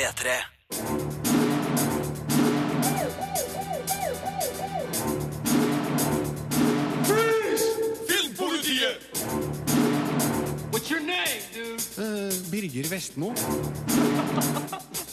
P3. 0.00 0.30
Filmpolitiet! 8.08 8.98
What's 10.70 10.90
your 10.90 11.00
name, 11.00 11.42
dude? 11.52 11.82
Birger 12.50 12.88
Vestmo. 12.88 13.34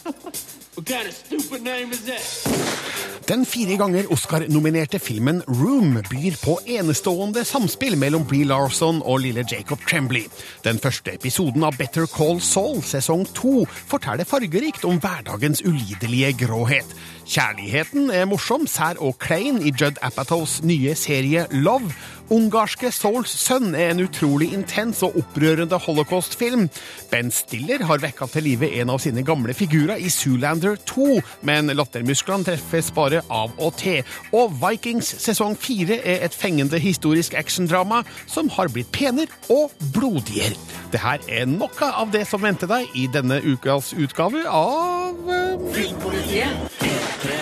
Den 3.27 3.45
fire 3.45 3.75
ganger 3.77 4.07
Oscar-nominerte 4.11 4.99
filmen 5.03 5.41
Room 5.47 5.97
byr 6.09 6.37
på 6.39 6.53
enestående 6.63 7.43
samspill 7.43 7.97
mellom 7.99 8.23
Bree 8.27 8.47
Larson 8.47 9.01
og 9.03 9.19
lille 9.25 9.43
Jacob 9.51 9.83
Tremblay. 9.89 10.29
Den 10.63 10.79
første 10.79 11.11
episoden 11.17 11.65
av 11.67 11.75
Better 11.75 12.07
Call 12.07 12.39
Saul 12.39 12.79
sesong 12.87 13.27
to 13.35 13.65
forteller 13.67 14.23
fargerikt 14.23 14.87
om 14.87 15.01
hverdagens 15.03 15.65
ulidelige 15.65 16.31
gråhet. 16.45 16.95
Kjærligheten 17.27 18.07
er 18.15 18.23
morsom, 18.31 18.63
sær 18.71 19.01
og 19.03 19.17
klein 19.19 19.59
i 19.59 19.73
Judd 19.75 19.99
Apatows 20.01 20.61
nye 20.63 20.95
serie 20.95 21.49
Love. 21.51 21.91
Ungarske 22.33 22.89
Souls 22.91 23.31
sønn 23.39 23.71
er 23.77 23.93
en 23.93 24.01
utrolig 24.03 24.49
intens 24.55 24.99
og 25.05 25.15
opprørende 25.21 25.77
holocaust-film. 25.79 26.65
Ben 27.11 27.31
Stiller 27.31 27.85
har 27.87 28.01
vekka 28.03 28.27
til 28.33 28.43
live 28.49 28.67
en 28.81 28.91
av 28.91 28.99
sine 29.03 29.23
gamle 29.27 29.55
figurer 29.55 30.01
i 30.01 30.11
Zoolander 30.11 30.75
2, 30.89 31.07
men 31.47 31.71
lattermusklene 31.71 32.49
treffes 32.49 32.91
bare 32.95 33.23
av 33.31 33.55
og 33.63 33.77
til. 33.79 34.03
Og 34.35 34.51
Vikings 34.59 35.13
sesong 35.23 35.55
fire 35.59 36.01
er 36.03 36.25
et 36.27 36.35
fengende 36.35 36.81
historisk 36.83 37.37
actiondrama 37.39 38.03
som 38.27 38.51
har 38.57 38.73
blitt 38.75 38.91
penere 38.91 39.31
og 39.53 39.71
blodigere. 39.95 40.59
Det 40.91 40.99
her 41.03 41.23
er 41.31 41.47
noe 41.47 41.91
av 41.93 42.11
det 42.11 42.25
som 42.27 42.43
venter 42.43 42.67
deg 42.67 42.91
i 42.95 43.07
denne 43.11 43.39
ukas 43.43 43.93
utgave 43.95 44.43
av 44.51 45.31
eh, 45.31 45.65
Filmpolitiet. 45.75 46.69
P3. 46.83 47.41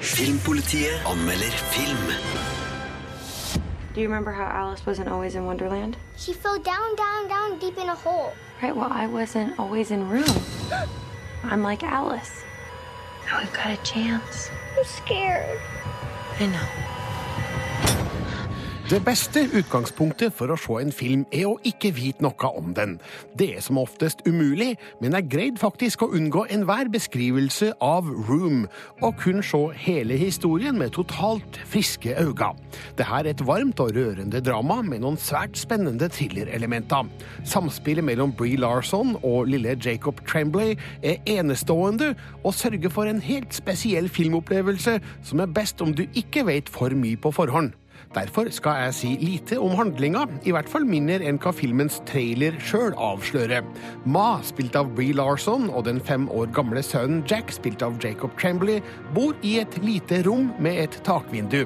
Filmpolitiet 0.00 1.06
anmelder 1.10 1.62
film. 1.74 2.59
Do 3.92 4.00
you 4.00 4.06
remember 4.06 4.30
how 4.30 4.44
Alice 4.44 4.86
wasn't 4.86 5.08
always 5.08 5.34
in 5.34 5.46
Wonderland? 5.46 5.96
She 6.16 6.32
fell 6.32 6.58
down, 6.60 6.94
down, 6.94 7.28
down 7.28 7.58
deep 7.58 7.76
in 7.76 7.88
a 7.88 7.94
hole. 7.94 8.32
Right, 8.62 8.74
well, 8.74 8.88
I 8.90 9.08
wasn't 9.08 9.58
always 9.58 9.90
in 9.90 10.08
room. 10.08 10.24
I'm 11.42 11.62
like 11.62 11.82
Alice. 11.82 12.44
Now 13.26 13.40
we've 13.40 13.52
got 13.52 13.70
a 13.70 13.82
chance. 13.82 14.48
I'm 14.78 14.84
scared. 14.84 15.58
I 16.38 16.46
know. 16.46 16.89
Det 18.90 18.98
beste 19.06 19.44
utgangspunktet 19.54 20.32
for 20.34 20.50
å 20.50 20.56
se 20.58 20.80
en 20.82 20.88
film 20.90 21.20
er 21.30 21.44
å 21.46 21.52
ikke 21.62 21.92
vite 21.94 22.24
noe 22.24 22.48
om 22.58 22.72
den. 22.74 22.96
Det 23.38 23.46
er 23.54 23.62
som 23.62 23.78
oftest 23.78 24.24
umulig, 24.26 24.72
men 24.98 25.14
jeg 25.14 25.28
greide 25.30 25.60
faktisk 25.62 26.02
å 26.02 26.08
unngå 26.18 26.42
enhver 26.50 26.88
beskrivelse 26.90 27.68
av 27.86 28.08
Room, 28.26 28.64
og 28.98 29.20
kun 29.22 29.44
se 29.46 29.60
hele 29.84 30.16
historien 30.18 30.74
med 30.74 30.90
totalt 30.96 31.60
friske 31.70 32.16
øyne. 32.18 32.48
Dette 32.98 33.06
er 33.14 33.28
et 33.30 33.44
varmt 33.46 33.78
og 33.78 33.94
rørende 33.94 34.42
drama 34.42 34.80
med 34.82 35.04
noen 35.04 35.20
svært 35.22 35.54
spennende 35.60 36.10
thrillerelementer. 36.10 37.06
Samspillet 37.46 38.08
mellom 38.08 38.34
Bree 38.34 38.58
Larson 38.58 39.14
og 39.20 39.52
lille 39.52 39.76
Jacob 39.78 40.18
Tremblay 40.26 40.74
er 41.06 41.22
enestående 41.38 42.16
og 42.42 42.58
sørger 42.58 42.90
for 42.90 43.06
en 43.06 43.22
helt 43.22 43.54
spesiell 43.54 44.10
filmopplevelse 44.10 44.98
som 45.22 45.46
er 45.46 45.54
best 45.60 45.78
om 45.78 45.94
du 45.94 46.08
ikke 46.10 46.42
vet 46.50 46.74
for 46.74 46.90
mye 46.98 47.22
på 47.22 47.30
forhånd. 47.38 47.70
Derfor 48.10 48.48
skal 48.50 48.74
jeg 48.74 48.94
si 48.98 49.08
lite 49.22 49.54
om 49.62 49.76
handlinga, 49.78 50.24
i 50.42 50.50
hvert 50.50 50.66
fall 50.66 50.82
mindre 50.82 51.20
enn 51.30 51.36
hva 51.38 51.52
filmens 51.54 52.00
trailer 52.08 52.56
sjøl 52.58 52.90
avslører. 52.98 53.62
Ma, 54.02 54.40
spilt 54.42 54.74
av 54.74 54.90
Bree 54.96 55.14
Larson, 55.14 55.68
og 55.70 55.84
den 55.86 56.00
fem 56.02 56.24
år 56.34 56.50
gamle 56.56 56.82
sønnen 56.82 57.20
Jack, 57.30 57.54
spilt 57.54 57.84
av 57.86 58.00
Jacob 58.02 58.34
Tremblay, 58.40 58.82
bor 59.14 59.38
i 59.46 59.60
et 59.62 59.78
lite 59.86 60.24
rom 60.26 60.50
med 60.58 60.82
et 60.88 60.98
takvindu. 61.06 61.60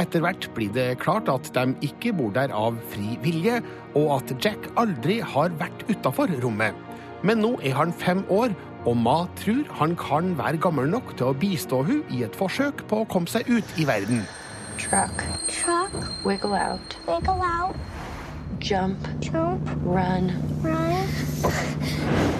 Etter 0.00 0.24
hvert 0.24 0.48
blir 0.56 0.72
det 0.72 0.88
klart 1.04 1.28
at 1.28 1.52
de 1.52 1.68
ikke 1.84 2.16
bor 2.16 2.32
der 2.32 2.56
av 2.56 2.80
fri 2.94 3.18
vilje, 3.20 3.60
og 3.92 4.14
at 4.16 4.32
Jack 4.40 4.70
aldri 4.80 5.20
har 5.20 5.52
vært 5.60 5.84
utafor 5.92 6.32
rommet. 6.40 6.72
Men 7.20 7.44
nå 7.44 7.58
er 7.60 7.76
han 7.76 7.92
fem 7.92 8.24
år, 8.32 8.56
og 8.88 8.96
Ma 8.96 9.26
tror 9.44 9.68
han 9.76 9.92
kan 10.00 10.32
være 10.40 10.56
gammel 10.64 10.88
nok 10.96 11.12
til 11.18 11.28
å 11.28 11.36
bistå 11.36 11.84
hun 11.84 12.00
i 12.08 12.24
et 12.24 12.38
forsøk 12.40 12.80
på 12.88 13.04
å 13.04 13.10
komme 13.12 13.28
seg 13.28 13.44
ut 13.52 13.76
i 13.76 13.84
verden. 13.84 14.24
Truck. 14.76 15.24
Truck, 15.48 15.92
Wiggle 16.24 16.54
out. 16.54 16.96
wiggle 17.06 17.42
out, 17.42 17.76
Jump. 18.58 18.98
jump, 19.20 19.66
Run. 19.82 20.32
run. 20.62 22.38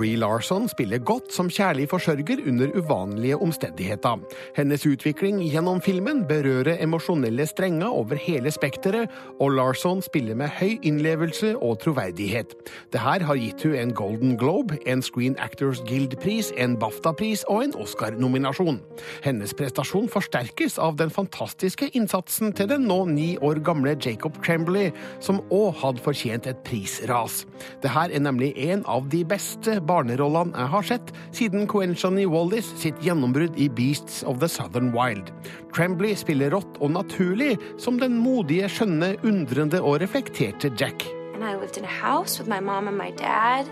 Bree 0.00 0.16
Larson 0.16 0.64
spiller 0.68 0.98
godt 1.04 1.28
som 1.34 1.50
kjærlig 1.52 1.84
forsørger 1.90 2.38
under 2.48 2.70
uvanlige 2.72 3.36
omstendigheter. 3.36 4.22
Hennes 4.56 4.86
utvikling 4.88 5.42
gjennom 5.44 5.82
filmen 5.84 6.22
berører 6.24 6.78
emosjonelle 6.80 7.44
strenger 7.46 7.92
over 7.92 8.16
hele 8.16 8.48
spekteret, 8.50 9.10
og 9.40 9.50
Larson 9.52 10.00
spiller 10.02 10.34
med 10.34 10.48
høy 10.56 10.78
innlevelse 10.82 11.50
og 11.58 11.82
troverdighet. 11.82 12.54
Dette 12.94 13.02
har 13.28 13.36
gitt 13.36 13.60
hun 13.66 13.74
en 13.76 13.92
Golden 13.92 14.38
Globe, 14.40 14.78
en 14.86 15.02
Screen 15.04 15.36
Actors 15.38 15.82
Guild-pris, 15.84 16.48
en 16.56 16.78
BAFTA-pris 16.80 17.44
og 17.52 17.66
en 17.66 17.76
Oscar-nominasjon. 17.84 18.80
Hennes 19.24 19.52
prestasjon 19.52 20.08
forsterkes 20.08 20.78
av 20.80 20.96
den 20.96 21.12
fantastiske 21.12 21.90
innsatsen 21.92 22.56
til 22.56 22.72
den 22.72 22.88
nå 22.88 23.02
ni 23.12 23.28
år 23.36 23.60
gamle 23.68 23.98
Jacob 24.00 24.40
Tremblay, 24.40 24.94
som 25.20 25.44
òg 25.52 25.76
hadde 25.84 26.06
fortjent 26.08 26.48
et 26.48 26.64
prisras. 26.64 27.44
Dette 27.84 28.08
er 28.08 28.24
nemlig 28.24 28.54
en 28.72 28.88
av 28.88 29.12
de 29.12 29.24
beste 29.28 29.76
barnerollene 29.90 30.54
jeg 30.54 30.72
har 30.74 30.86
sett 30.86 31.12
siden 31.36 31.66
Quenchany 31.70 32.26
Wallis 32.30 32.68
sitt 32.78 32.98
gjennombrudd 33.04 33.58
i 33.58 33.66
Beasts 33.68 34.22
of 34.22 34.38
the 34.42 34.48
Southern 34.48 34.92
Wild. 34.94 35.32
Trembley 35.74 36.14
spiller 36.18 36.54
rått 36.54 36.78
og 36.78 36.94
naturlig 36.94 37.56
som 37.80 37.98
den 37.98 38.20
modige, 38.22 38.70
skjønne, 38.70 39.16
undrende 39.26 39.82
og 39.82 40.00
reflekterte 40.04 40.70
Jack. 40.78 41.06
And 41.34 41.44
I 41.44 41.54
lived 41.56 41.78
in 41.78 41.84
a 41.84 41.88
house 41.88 42.38
with 42.38 42.48
my 42.48 42.60
mom 42.60 42.88
and 42.88 42.98
my 42.98 43.10
dad. 43.10 43.66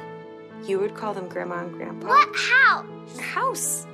You 0.67 0.81
would 0.81 0.95
call 0.97 1.15
them 1.15 1.29
grandma 1.29 1.63
and 1.63 1.77
grandpa. 1.77 2.07
What 2.09 2.35
house? 2.35 3.21
House. 3.21 3.87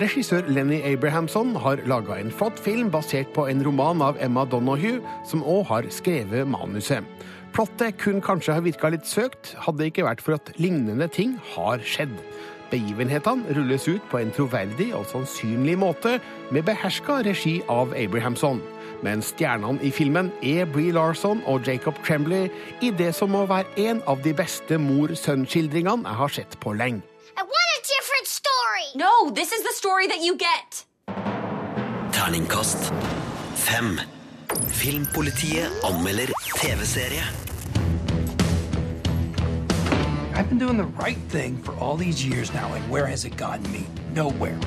Regissør 0.00 0.46
Lenny 0.48 0.80
Abrahamson 0.88 1.52
har 1.60 1.82
laga 1.86 2.16
en 2.20 2.32
flott 2.32 2.58
film 2.62 2.88
basert 2.90 3.28
på 3.36 3.44
en 3.50 3.60
roman 3.64 4.00
av 4.02 4.16
Emma 4.24 4.46
Donoghue, 4.48 5.02
som 5.28 5.44
òg 5.44 5.66
har 5.68 5.88
skrevet 5.92 6.48
manuset. 6.48 7.04
Plottet 7.52 7.98
kunne 8.00 8.24
kanskje 8.24 8.56
ha 8.56 8.64
virka 8.64 8.88
litt 8.94 9.04
søkt, 9.08 9.52
hadde 9.60 9.82
det 9.82 9.90
ikke 9.92 10.06
vært 10.06 10.24
for 10.24 10.38
at 10.38 10.54
lignende 10.56 11.10
ting 11.12 11.36
har 11.52 11.84
skjedd. 11.84 12.14
Begivenhetene 12.72 13.52
rulles 13.52 13.84
ut 13.90 14.04
på 14.08 14.22
en 14.22 14.32
troverdig 14.32 14.88
og 14.96 15.04
sannsynlig 15.10 15.76
måte, 15.76 16.16
med 16.48 16.64
beherska 16.64 17.20
regi 17.26 17.58
av 17.68 17.92
Abrahamson. 17.92 18.62
Men 19.04 19.20
stjernene 19.20 19.82
i 19.84 19.92
filmen 19.92 20.32
er 20.40 20.64
Bree 20.72 20.94
Larson 20.96 21.44
og 21.50 21.68
Jacob 21.68 22.00
Tremblay 22.06 22.48
i 22.80 22.94
det 22.96 23.12
som 23.18 23.34
må 23.36 23.44
være 23.50 23.68
en 23.90 24.00
av 24.08 24.24
de 24.24 24.32
beste 24.32 24.80
mor-sønn-skildringene 24.80 26.08
jeg 26.08 26.22
har 26.24 26.38
sett 26.40 26.60
på 26.64 26.72
lenge. 26.78 27.11
Story. 28.42 28.86
No, 28.94 29.30
this 29.30 29.52
is 29.52 29.62
the 29.62 29.72
story 29.72 30.06
that 30.08 30.20
you 30.22 30.36
get. 30.36 30.84
Terningkast 32.12 32.90
fem. 33.54 34.00
Filmpolitiet 34.48 35.70
anmelder 35.80 36.30
TV-serie. 36.58 37.22
I've 40.34 40.48
been 40.48 40.58
doing 40.58 40.76
the 40.76 40.90
right 41.04 41.22
thing 41.28 41.62
for 41.62 41.72
all 41.76 41.96
these 41.96 42.24
years 42.24 42.52
now, 42.52 42.72
and 42.74 42.90
where 42.90 43.06
has 43.06 43.24
it 43.24 43.36
gotten 43.36 43.70
me? 43.70 43.86
Nowhere. 44.12 44.58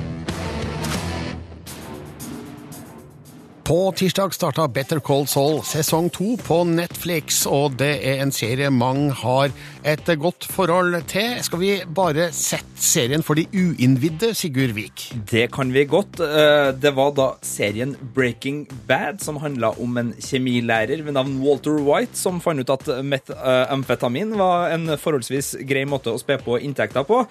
På 3.66 3.92
tirsdag 3.92 4.34
starta 4.34 4.68
Better 4.68 5.00
Call 5.02 5.24
Saul 5.26 5.56
sesong 5.66 6.06
to 6.14 6.36
på 6.38 6.60
Netflix, 6.70 7.40
og 7.50 7.74
det 7.80 7.96
er 8.06 8.20
en 8.22 8.30
serie 8.30 8.68
mange 8.70 9.08
har 9.24 9.50
et 9.82 10.10
godt 10.22 10.46
forhold 10.54 10.94
til. 11.10 11.32
Skal 11.42 11.58
vi 11.58 11.70
bare 11.98 12.28
sette 12.30 12.78
serien 12.78 13.24
for 13.26 13.34
de 13.34 13.48
uinnvidde, 13.50 14.30
Sigurd 14.38 14.70
Vik? 14.76 15.08
Det 15.32 15.48
kan 15.56 15.72
vi 15.74 15.82
godt. 15.82 16.20
Eh, 16.22 16.70
Det 16.78 16.92
var 16.94 17.10
da 17.18 17.26
serien 17.42 17.96
Breaking 18.14 18.68
Bad 18.86 19.18
som 19.26 19.42
handla 19.42 19.72
om 19.82 19.98
en 19.98 20.12
kjemilærer 20.14 21.02
ved 21.02 21.18
navn 21.18 21.40
Walter 21.42 21.82
White 21.82 22.14
som 22.14 22.38
fant 22.38 22.62
ut 22.62 22.70
at 22.70 22.86
metamfetamin 23.02 24.38
var 24.38 24.70
en 24.76 24.94
forholdsvis 24.94 25.56
grei 25.66 25.82
måte 25.90 26.14
å 26.14 26.22
spe 26.22 26.38
på 26.38 26.60
inntekter 26.62 27.02
på. 27.02 27.24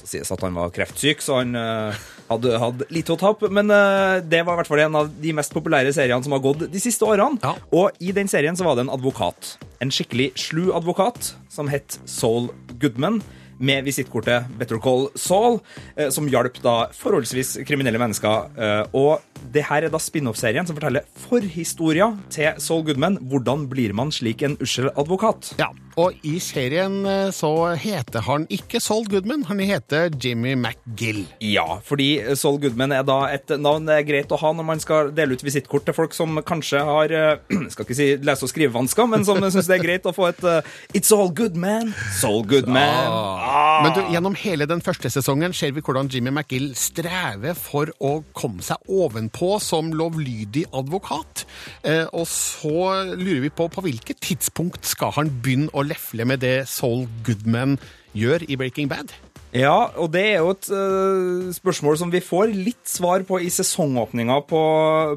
Det 0.00 0.08
sies 0.08 0.32
at 0.32 0.40
han 0.40 0.56
var 0.56 0.72
kreftsyk, 0.72 1.20
så 1.20 1.42
han 1.42 1.52
eh, 1.52 2.00
hadde 2.30 2.60
hatt 2.62 2.84
lite 2.94 3.14
å 3.14 3.18
tape. 3.20 3.50
Men 3.52 3.72
uh, 3.72 4.20
det 4.22 4.42
var 4.46 4.56
i 4.56 4.60
hvert 4.62 4.70
fall 4.70 4.84
en 4.84 5.00
av 5.02 5.10
de 5.22 5.34
mest 5.36 5.54
populære 5.54 5.92
seriene 5.96 6.24
som 6.26 6.36
har 6.36 6.44
gått 6.44 6.66
de 6.70 6.82
siste 6.82 7.06
årene. 7.06 7.40
Ja. 7.42 7.56
Og 7.76 8.00
i 8.02 8.14
den 8.16 8.30
serien 8.30 8.58
så 8.58 8.66
var 8.66 8.78
det 8.78 8.86
en 8.86 8.94
advokat. 8.94 9.56
En 9.82 9.92
skikkelig 9.94 10.32
slu 10.38 10.70
advokat 10.76 11.34
som 11.52 11.70
het 11.72 11.98
Saul 12.08 12.50
Goodman. 12.80 13.20
Med 13.60 13.84
visittkortet 13.84 14.46
Better 14.56 14.78
Call 14.80 15.10
Saul, 15.20 15.58
eh, 15.92 16.08
som 16.08 16.24
hjalp 16.32 16.62
da 16.64 16.86
forholdsvis 16.96 17.58
kriminelle 17.68 18.00
mennesker. 18.00 18.46
Eh, 18.56 18.94
og 18.96 19.20
det 19.54 19.64
her 19.68 19.86
er 19.86 19.92
da 19.92 20.00
spin-off-serien 20.00 20.66
som 20.68 20.76
forteller 20.78 21.06
forhistoria 21.26 22.10
til 22.32 22.58
Saul 22.62 22.84
Goodman. 22.86 23.18
Hvordan 23.30 23.66
blir 23.70 23.94
man 23.96 24.12
slik 24.14 24.44
en 24.46 24.58
ussel 24.62 24.90
advokat? 24.94 25.54
Ja, 25.60 25.70
og 26.00 26.14
i 26.26 26.36
serien 26.42 27.02
eh, 27.08 27.30
så 27.34 27.50
heter 27.80 28.22
han 28.24 28.46
ikke 28.52 28.80
Saul 28.82 29.08
Goodman, 29.10 29.42
han 29.48 29.58
heter 29.64 30.12
Jimmy 30.14 30.54
McGill. 30.54 31.24
Ja, 31.42 31.80
fordi 31.84 32.36
Saul 32.38 32.60
Goodman 32.62 32.94
er 32.94 33.02
da 33.06 33.24
et 33.32 33.50
navn 33.58 33.88
det 33.88 33.98
er 33.98 34.06
greit 34.08 34.32
å 34.32 34.38
ha 34.40 34.52
når 34.54 34.68
man 34.68 34.82
skal 34.82 35.10
dele 35.16 35.34
ut 35.34 35.44
visittkort 35.44 35.88
til 35.88 35.96
folk 35.96 36.14
som 36.16 36.38
kanskje 36.46 36.84
har 36.86 37.16
eh, 37.16 37.42
skal 37.72 37.86
ikke 37.86 37.98
si 37.98 38.10
lese- 38.22 38.46
og 38.46 38.52
skrivevansker, 38.52 39.10
men 39.10 39.26
som 39.26 39.42
syns 39.42 39.70
det 39.70 39.80
er 39.80 39.84
greit 39.84 40.08
å 40.08 40.14
få 40.16 40.30
et 40.30 40.44
eh, 40.46 40.72
It's 40.94 41.10
all 41.16 41.32
good, 41.34 41.58
man. 41.58 41.92
Saul 42.20 42.44
Goodman. 42.48 43.10
Ah. 43.10 43.82
Men 43.84 43.96
du, 43.96 44.02
gjennom 44.14 44.38
hele 44.38 44.68
den 44.70 44.82
første 44.84 45.10
sesongen 45.12 45.54
ser 45.56 45.74
vi 45.74 45.82
hvordan 45.84 46.10
Jimmy 46.12 46.32
McGill 46.32 46.70
strever 46.78 47.58
for 47.58 47.90
å 47.98 48.20
komme 48.36 48.62
seg 48.64 48.78
ovenpå 48.90 49.29
som 49.60 49.92
lovlydig 49.92 50.66
advokat. 50.72 51.46
Eh, 51.84 52.06
og 52.12 52.26
så 52.26 53.14
lurer 53.14 53.40
vi 53.46 53.48
på 53.48 53.68
på 53.68 53.80
hvilket 53.86 54.20
tidspunkt 54.20 54.86
skal 54.86 55.12
han 55.16 55.30
begynne 55.42 55.72
å 55.72 55.82
lefle 55.86 56.24
med 56.24 56.40
det 56.40 56.68
Saul 56.68 57.08
Goodman 57.24 57.78
gjør 58.12 58.44
i 58.48 58.56
Breaking 58.56 58.90
Bad? 58.90 59.12
Ja, 59.50 59.90
og 59.98 60.12
det 60.14 60.20
er 60.22 60.36
jo 60.44 60.52
et 60.52 60.68
uh, 60.70 61.48
spørsmål 61.50 61.96
som 61.98 62.10
vi 62.12 62.20
får 62.22 62.52
litt 62.54 62.86
svar 62.86 63.24
på 63.26 63.40
i 63.42 63.48
sesongåpninga 63.50 64.36
på, 64.46 64.60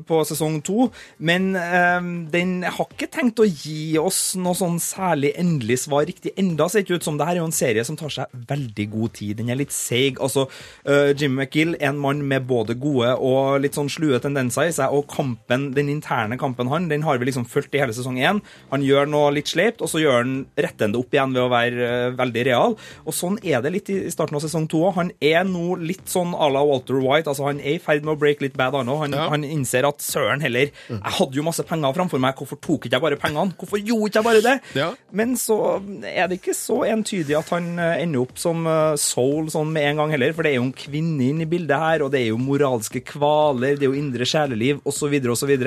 på 0.09 0.21
sesong 0.25 0.55
to. 0.65 0.87
Men 1.21 1.51
um, 1.53 2.07
den 2.33 2.63
har 2.65 2.87
ikke 2.89 3.11
tenkt 3.13 3.43
å 3.43 3.45
gi 3.45 3.93
oss 4.01 4.33
noe 4.41 4.57
sånn 4.57 4.79
særlig 4.81 5.35
endelig 5.37 5.83
svar 5.83 6.07
riktig 6.09 6.33
enda, 6.41 6.65
ser 6.65 6.81
ikke 6.81 6.97
ut 6.97 7.05
som. 7.05 7.19
Det 7.19 7.27
her 7.29 7.37
er 7.37 7.43
jo 7.43 7.49
en 7.51 7.53
serie 7.53 7.83
som 7.85 7.99
tar 7.99 8.15
seg 8.15 8.33
veldig 8.49 8.87
god 8.95 9.13
tid. 9.19 9.35
Den 9.37 9.51
er 9.53 9.59
litt 9.59 9.75
seig. 9.75 10.17
Altså, 10.17 10.47
uh, 10.89 11.13
Jim 11.13 11.37
McGill 11.37 11.77
en 11.77 12.01
mann 12.01 12.25
med 12.25 12.49
både 12.49 12.73
gode 12.81 13.13
og 13.21 13.61
litt 13.61 13.77
sånn 13.77 13.93
slue 13.93 14.17
tendenser 14.23 14.71
i 14.71 14.73
seg, 14.73 14.97
og 14.97 15.05
kampen, 15.13 15.69
den 15.77 15.93
interne 15.93 16.39
kampen 16.41 16.73
han, 16.73 16.89
den 16.89 17.05
har 17.05 17.21
vi 17.21 17.29
liksom 17.29 17.45
fulgt 17.45 17.77
i 17.77 17.83
hele 17.83 17.93
sesong 17.93 18.17
én. 18.17 18.41
Han 18.73 18.89
gjør 18.89 19.13
noe 19.13 19.29
litt 19.37 19.53
sleipt, 19.53 19.85
og 19.85 19.93
så 19.93 20.01
gjør 20.01 20.23
han 20.23 20.35
rettende 20.57 20.97
opp 20.97 21.13
igjen 21.13 21.37
ved 21.37 21.45
å 21.45 21.53
være 21.53 21.93
uh, 22.09 22.17
veldig 22.17 22.49
real. 22.49 22.79
Og 23.05 23.13
sånn 23.13 23.37
er 23.45 23.61
det 23.61 23.75
litt 23.77 23.93
i 23.93 24.01
starten 24.09 24.22
av 24.31 24.39
sesong 24.45 24.69
to 24.71 24.77
òg. 24.87 24.93
Han 24.95 25.11
er 25.19 25.43
nå 25.43 25.75
litt 25.81 26.05
sånn 26.07 26.31
à 26.37 26.47
la 26.51 26.61
Walter 26.63 26.95
White. 27.01 27.27
altså 27.27 27.43
Han 27.47 27.59
er 27.59 27.73
i 27.75 27.79
ferd 27.79 28.05
med 28.05 28.15
å 28.15 28.19
break 28.19 28.39
litt 28.41 28.55
bad, 28.55 28.73
han. 28.73 28.87
Han, 28.87 29.11
Ja. 29.11 29.27
han 29.29 29.43
innser 29.43 29.83
at 29.87 29.97
søren 29.99 30.39
heller, 30.41 30.71
jeg 30.87 31.01
hadde 31.03 31.33
jo 31.35 31.43
masse 31.43 31.63
penger 31.67 31.93
framfor 31.93 32.19
meg, 32.19 32.35
hvorfor 32.35 32.55
tok 32.61 32.85
ikke 32.87 32.91
jeg 32.95 33.01
bare 33.01 33.17
pengene? 33.19 33.53
Hvorfor 33.57 33.77
gjorde 33.83 34.07
ikke 34.07 34.21
jeg 34.21 34.23
bare 34.23 34.41
det? 34.41 34.61
Ja. 34.75 34.93
Men 35.11 35.35
så 35.35 35.81
er 36.05 36.27
det 36.29 36.39
ikke 36.41 36.55
så 36.55 36.85
entydig 36.87 37.37
at 37.37 37.49
han 37.49 37.77
eh, 37.79 38.03
ender 38.03 38.21
opp 38.21 38.37
som 38.37 38.65
eh, 38.65 38.95
soul 38.95 39.47
sånn 39.49 39.71
med 39.73 39.83
en 39.91 39.97
gang 39.97 40.11
heller, 40.11 40.31
for 40.33 40.43
det 40.43 40.53
er 40.53 40.59
jo 40.61 40.67
en 40.69 40.73
kvinne 40.73 41.19
inne 41.29 41.41
i 41.41 41.45
bildet 41.49 41.77
her, 41.77 42.03
og 42.03 42.11
det 42.11 42.21
er 42.21 42.29
jo 42.31 42.37
moralske 42.37 43.01
kvaler, 43.03 43.75
det 43.77 43.83
er 43.83 43.91
jo 43.91 43.99
indre 43.99 44.23
sjeleliv, 44.25 44.79
osv., 44.85 45.11
osv. 45.33 45.57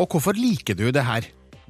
Og 0.00 0.08
hvorfor 0.08 0.34
liker 0.34 0.74
du 0.74 0.90
det 0.90 1.04
her? 1.04 1.22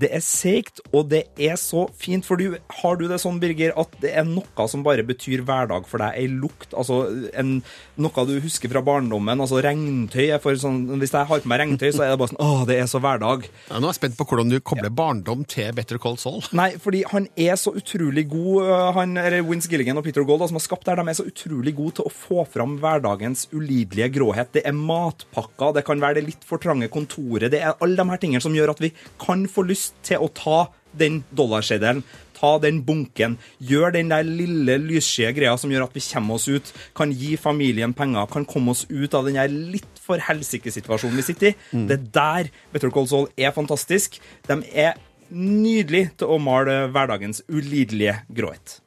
Det 0.02 0.10
er 0.10 0.22
seigt, 0.24 0.80
og 0.90 1.10
det 1.12 1.22
er 1.38 1.58
så 1.60 1.86
fint. 1.98 2.26
For 2.26 2.40
du, 2.40 2.56
har 2.80 2.98
du 2.98 3.06
det 3.10 3.20
sånn, 3.22 3.38
Birger, 3.42 3.74
at 3.78 3.94
det 4.02 4.14
er 4.18 4.26
noe 4.26 4.66
som 4.70 4.82
bare 4.86 5.04
betyr 5.06 5.44
hverdag 5.46 5.86
for 5.90 6.02
deg? 6.02 6.16
Ei 6.18 6.26
lukt, 6.30 6.72
altså 6.74 7.04
en, 7.38 7.60
noe 8.02 8.24
du 8.26 8.34
husker 8.42 8.72
fra 8.72 8.82
barndommen. 8.84 9.42
altså 9.42 9.60
Regntøy 9.62 10.32
sånn 10.58 10.80
Hvis 10.98 11.14
jeg 11.14 11.28
har 11.28 11.42
på 11.42 11.50
meg 11.50 11.62
regntøy, 11.62 11.90
så 11.94 12.04
er 12.04 12.12
det 12.12 12.18
bare 12.20 12.32
sånn 12.32 12.42
Å, 12.42 12.50
det 12.68 12.78
er 12.80 12.88
så 12.90 13.00
hverdag. 13.02 13.46
Ja, 13.68 13.78
nå 13.78 13.88
er 13.88 13.92
jeg 13.92 14.00
spent 14.00 14.18
på 14.18 14.26
hvordan 14.30 14.50
du 14.50 14.58
kobler 14.60 14.90
barndom 14.92 15.44
til 15.48 15.70
Better 15.76 16.00
Call 16.02 16.18
Saul. 16.20 16.42
Nei, 16.58 16.72
fordi 16.82 17.04
han 17.12 17.28
er 17.38 17.58
så 17.60 17.74
utrolig 17.78 18.26
god, 18.32 18.66
øh, 18.66 18.88
han, 18.98 19.16
eller 19.20 19.46
Wins 19.46 19.70
Gilligan 19.70 20.00
og 20.00 20.06
Peter 20.06 20.26
Gold, 20.26 20.48
som 20.50 20.58
har 20.58 20.66
skapt 20.66 20.86
det 20.88 20.94
her, 20.94 21.02
de 21.02 21.14
er 21.14 21.20
så 21.20 21.28
utrolig 21.28 21.76
gode 21.78 21.98
til 22.00 22.08
å 22.08 22.14
få 22.14 22.46
fram 22.50 22.78
hverdagens 22.82 23.46
ulidelige 23.54 24.10
gråhet. 24.18 24.52
Det 24.56 24.64
er 24.66 24.76
matpakker, 24.76 25.76
det 25.78 25.86
kan 25.86 26.02
være 26.02 26.20
det 26.20 26.26
litt 26.30 26.46
for 26.48 26.62
trange 26.62 26.90
kontoret, 26.92 27.50
det 27.52 27.62
er 27.62 27.76
alle 27.78 27.98
de 27.98 28.08
her 28.10 28.22
tingene 28.22 28.42
som 28.42 28.54
gjør 28.56 28.74
at 28.74 28.82
vi 28.82 28.92
kan 29.22 29.46
få 29.50 29.66
lyst 29.68 29.91
til 30.06 30.22
å 30.22 30.30
ta 30.32 30.66
den 30.98 31.22
dollarseddelen, 31.32 32.02
ta 32.36 32.56
den 32.58 32.80
bunken, 32.84 33.36
gjør 33.62 33.94
den 33.94 34.10
der 34.10 34.26
lille 34.26 34.76
lyssky 34.82 35.30
greia 35.36 35.54
som 35.60 35.70
gjør 35.70 35.86
at 35.86 35.94
vi 35.96 36.02
kommer 36.08 36.40
oss 36.40 36.48
ut, 36.50 36.72
kan 36.98 37.12
gi 37.14 37.36
familien 37.40 37.94
penger, 37.94 38.26
kan 38.32 38.46
komme 38.48 38.74
oss 38.74 38.84
ut 38.90 39.14
av 39.14 39.28
den 39.28 39.38
der 39.38 39.52
litt 39.52 40.02
for 40.02 40.18
helsike-situasjonen 40.18 41.20
vi 41.20 41.26
sitter 41.28 41.52
i. 41.52 41.56
Det 41.86 41.98
er 42.00 42.06
der 42.18 42.52
Better 42.74 42.90
Call 42.90 43.08
Saul 43.10 43.30
er 43.38 43.54
fantastisk. 43.54 44.18
De 44.48 44.58
er 44.74 44.98
nydelig 45.32 46.08
til 46.20 46.34
å 46.34 46.40
male 46.42 46.88
hverdagens 46.92 47.44
ulidelige 47.48 48.18
gråhet. 48.34 48.80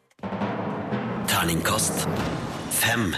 Terningkast 1.31 2.05
fem. 2.75 3.15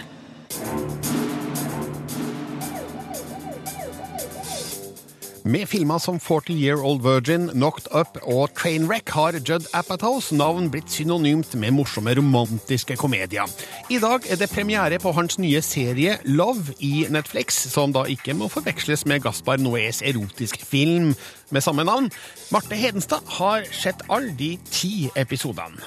Med 5.48 5.64
filmer 5.70 5.98
som 5.98 6.18
40 6.20 6.54
Year 6.60 6.82
Old 6.84 7.02
Virgin, 7.02 7.46
Knocked 7.50 7.88
Up 7.96 8.18
og 8.28 8.52
Trainwreck 8.58 9.14
har 9.16 9.38
Judd 9.40 9.70
Apatows 9.72 10.34
navn 10.36 10.68
blitt 10.74 10.92
synonymt 10.92 11.54
med 11.56 11.72
morsomme 11.72 12.12
romantiske 12.18 12.98
komedier. 13.00 13.48
I 13.88 14.02
dag 14.04 14.28
er 14.28 14.42
det 14.42 14.50
premiere 14.52 15.00
på 15.00 15.14
hans 15.16 15.40
nye 15.40 15.62
serie 15.64 16.18
Love 16.26 16.76
i 16.84 17.06
Netflix, 17.10 17.62
som 17.72 17.96
da 17.96 18.04
ikke 18.12 18.36
må 18.36 18.52
forveksles 18.52 19.06
med 19.08 19.24
Gaspar 19.24 19.64
Noés 19.64 20.04
erotisk 20.04 20.60
film 20.68 21.14
med 21.50 21.64
samme 21.64 21.88
navn. 21.88 22.12
Marte 22.52 22.76
Hedenstad 22.76 23.24
har 23.40 23.64
sett 23.72 24.04
alle 24.12 24.36
de 24.36 24.58
ti 24.68 25.08
episodene. 25.16 25.80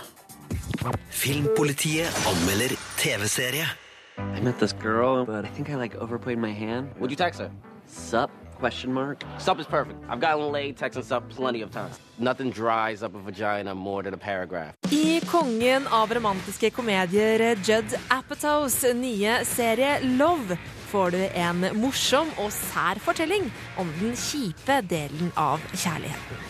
Filmpolitiet 1.13 2.09
anmelder 2.33 2.79
TV-serie. 2.97 3.69
I 4.17 4.41
met 4.41 4.57
this 4.57 4.73
girl, 4.73 5.27
but 5.27 5.45
I 5.45 5.49
think 5.49 5.69
I 5.69 5.77
like 5.77 5.95
overplayed 6.01 6.39
my 6.39 6.53
hand. 6.53 6.89
Would 6.97 7.11
you 7.11 7.17
text 7.17 7.41
her? 7.41 7.51
Sup? 7.87 8.31
Question 8.61 8.93
mark. 8.93 9.25
Sup 9.39 9.59
is 9.59 9.67
perfect. 9.67 9.99
I've 10.11 10.21
gotten 10.21 10.53
laid 10.53 10.77
texting 10.77 11.05
sup 11.05 11.29
plenty 11.31 11.63
of 11.63 11.71
times. 11.71 11.99
Nothing 12.19 12.51
dries 12.51 13.03
up 13.03 13.15
a 13.15 13.19
vagina 13.19 13.75
more 13.75 14.03
than 14.03 14.13
a 14.13 14.19
paragraph. 14.19 14.75
I 14.93 15.21
kongen 15.21 15.87
av 15.87 16.13
romantiske 16.13 16.71
komedier 16.71 17.57
Judd 17.65 17.97
Apatows 18.09 18.83
nye 18.95 19.45
serie 19.45 19.99
Love 20.19 20.59
får 20.91 21.11
du 21.17 21.21
en 21.25 21.67
morsom 21.81 22.29
og 22.37 22.53
sær 22.53 23.01
fortelling 23.01 23.49
om 23.79 23.93
den 24.01 24.17
kjipe 24.19 24.81
delen 24.91 25.33
av 25.39 25.63
kjærligheten. 25.73 26.50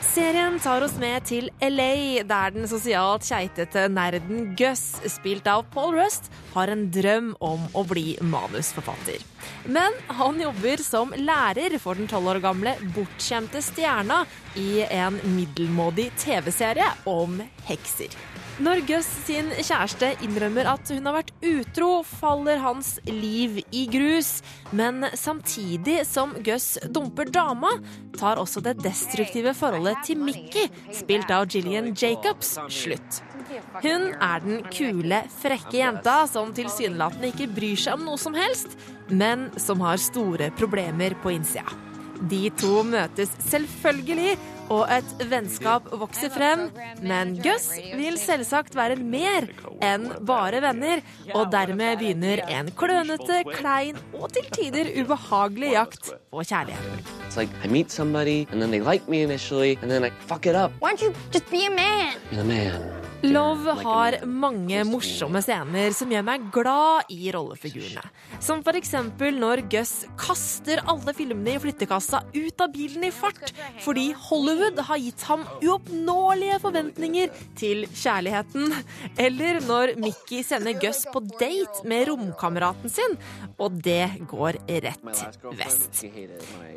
Serien 0.00 0.56
tar 0.60 0.80
oss 0.82 0.94
med 0.98 1.26
til 1.28 1.50
LA, 1.60 2.22
der 2.24 2.54
den 2.54 2.64
sosialt 2.68 3.26
keitete 3.28 3.84
nerden 3.92 4.54
Gus, 4.56 4.82
spilt 5.12 5.46
av 5.50 5.66
Paul 5.74 5.92
Rust, 5.98 6.30
har 6.54 6.72
en 6.72 6.86
drøm 6.92 7.34
om 7.44 7.66
å 7.76 7.84
bli 7.86 8.16
manusforfatter. 8.24 9.20
Men 9.68 9.94
han 10.08 10.40
jobber 10.40 10.80
som 10.82 11.12
lærer 11.20 11.76
for 11.82 12.00
den 12.00 12.08
tolv 12.10 12.32
år 12.32 12.40
gamle 12.42 12.74
bortskjemte 12.96 13.60
stjerna 13.64 14.22
i 14.58 14.86
en 14.88 15.20
middelmådig 15.36 16.10
TV-serie 16.24 16.88
om 17.04 17.36
hekser. 17.68 18.16
Når 18.60 18.82
Gus 18.84 19.06
sin 19.24 19.46
kjæreste 19.56 20.10
innrømmer 20.20 20.66
at 20.68 20.90
hun 20.92 21.06
har 21.08 21.14
vært 21.16 21.30
utro, 21.48 22.02
faller 22.04 22.58
hans 22.60 22.98
liv 23.08 23.62
i 23.72 23.86
grus. 23.88 24.42
Men 24.76 25.06
samtidig 25.16 26.02
som 26.04 26.34
Gus 26.44 26.74
dumper 26.92 27.32
dama, 27.32 27.70
tar 28.20 28.36
også 28.42 28.60
det 28.66 28.76
destruktive 28.84 29.54
forholdet 29.56 30.04
til 30.04 30.20
Mickey, 30.20 30.68
spilt 30.92 31.32
av 31.32 31.48
Gillian 31.48 31.94
Jacobs, 31.96 32.58
slutt. 32.68 33.22
Hun 33.80 34.10
er 34.12 34.44
den 34.44 34.60
kule, 34.68 35.22
frekke 35.40 35.80
jenta 35.80 36.20
som 36.28 36.52
tilsynelatende 36.52 37.32
ikke 37.32 37.48
bryr 37.56 37.80
seg 37.80 37.96
om 37.96 38.10
noe 38.10 38.20
som 38.20 38.36
helst, 38.36 38.76
men 39.08 39.48
som 39.56 39.80
har 39.88 39.96
store 40.04 40.52
problemer 40.60 41.16
på 41.24 41.32
innsida. 41.38 41.64
De 42.20 42.50
to 42.60 42.82
møtes 42.84 43.32
selvfølgelig, 43.48 44.36
og 44.70 44.86
et 44.94 45.24
vennskap 45.30 45.88
vokser 46.00 46.32
frem. 46.32 46.68
Men 47.02 47.34
Gus 47.42 47.68
vil 47.98 48.18
selvsagt 48.20 48.76
være 48.78 48.98
mer 49.00 49.48
enn 49.84 50.08
bare 50.26 50.62
venner, 50.64 51.02
og 51.34 51.50
dermed 51.52 52.00
begynner 52.00 52.44
en 52.48 52.70
klønete, 52.78 53.42
klein 53.50 53.98
og 54.18 54.30
til 54.34 54.48
tider 54.54 54.92
ubehagelig 55.00 55.74
jakt 55.74 56.12
på 56.30 56.46
kjærligheten. 56.46 57.02
It's 57.30 57.36
like 57.36 57.52
I 57.64 57.68
meet 57.68 57.90
somebody, 57.90 58.46
and 58.50 58.60
then 58.60 58.70
they 58.70 58.80
like 58.80 59.08
me 59.08 59.22
initially, 59.22 59.78
and 59.82 59.90
then 59.90 60.04
I 60.04 60.10
fuck 60.26 60.46
it 60.46 60.56
up. 60.56 60.72
Why 60.80 60.94
don't 60.94 61.02
you 61.02 61.14
just 61.32 61.50
be 61.50 61.66
a 61.66 61.70
man? 61.70 62.14
Be 62.30 62.40
a 62.40 62.44
man. 62.44 63.00
Love 63.22 63.74
har 63.82 64.14
mange 64.24 64.80
morsomme 64.88 65.42
scener 65.44 65.92
som 65.92 66.08
gjør 66.08 66.22
meg 66.24 66.46
glad 66.54 67.10
i 67.12 67.28
rollefigurene. 67.34 68.00
Som 68.40 68.62
for 68.64 68.78
eksempel 68.78 69.36
når 69.36 69.60
Gus 69.68 69.92
kaster 70.16 70.80
alle 70.88 71.12
filmene 71.12 71.58
i 71.58 71.60
flyttekassa 71.60 72.22
ut 72.32 72.64
av 72.64 72.72
bilen 72.72 73.04
i 73.04 73.12
fart 73.12 73.52
fordi 73.84 74.06
Hollywood 74.16 74.59
har 74.88 75.00
gitt 75.00 75.22
ham 75.28 75.44
uoppnåelige 75.60 76.58
forventninger 76.62 77.30
til 77.58 77.86
kjærligheten. 77.88 78.74
Eller 79.20 79.60
når 79.66 79.94
Mickey 80.00 80.42
sender 80.46 80.76
Gus 80.80 81.04
på 81.12 81.22
date 81.36 81.84
med 81.88 82.08
romkameraten 82.10 82.92
sin, 82.92 83.16
og 83.58 83.80
det 83.84 84.26
går 84.30 84.60
rett 84.86 85.24
vest. 85.58 86.04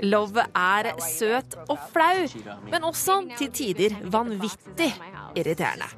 Love 0.04 0.48
er 0.54 0.94
søt 1.04 1.58
og 1.68 1.78
flau, 1.94 2.28
men 2.72 2.88
også 2.88 3.22
til 3.38 3.52
tider 3.54 4.00
vanvittig 4.14 4.94
irriterende. 5.36 5.92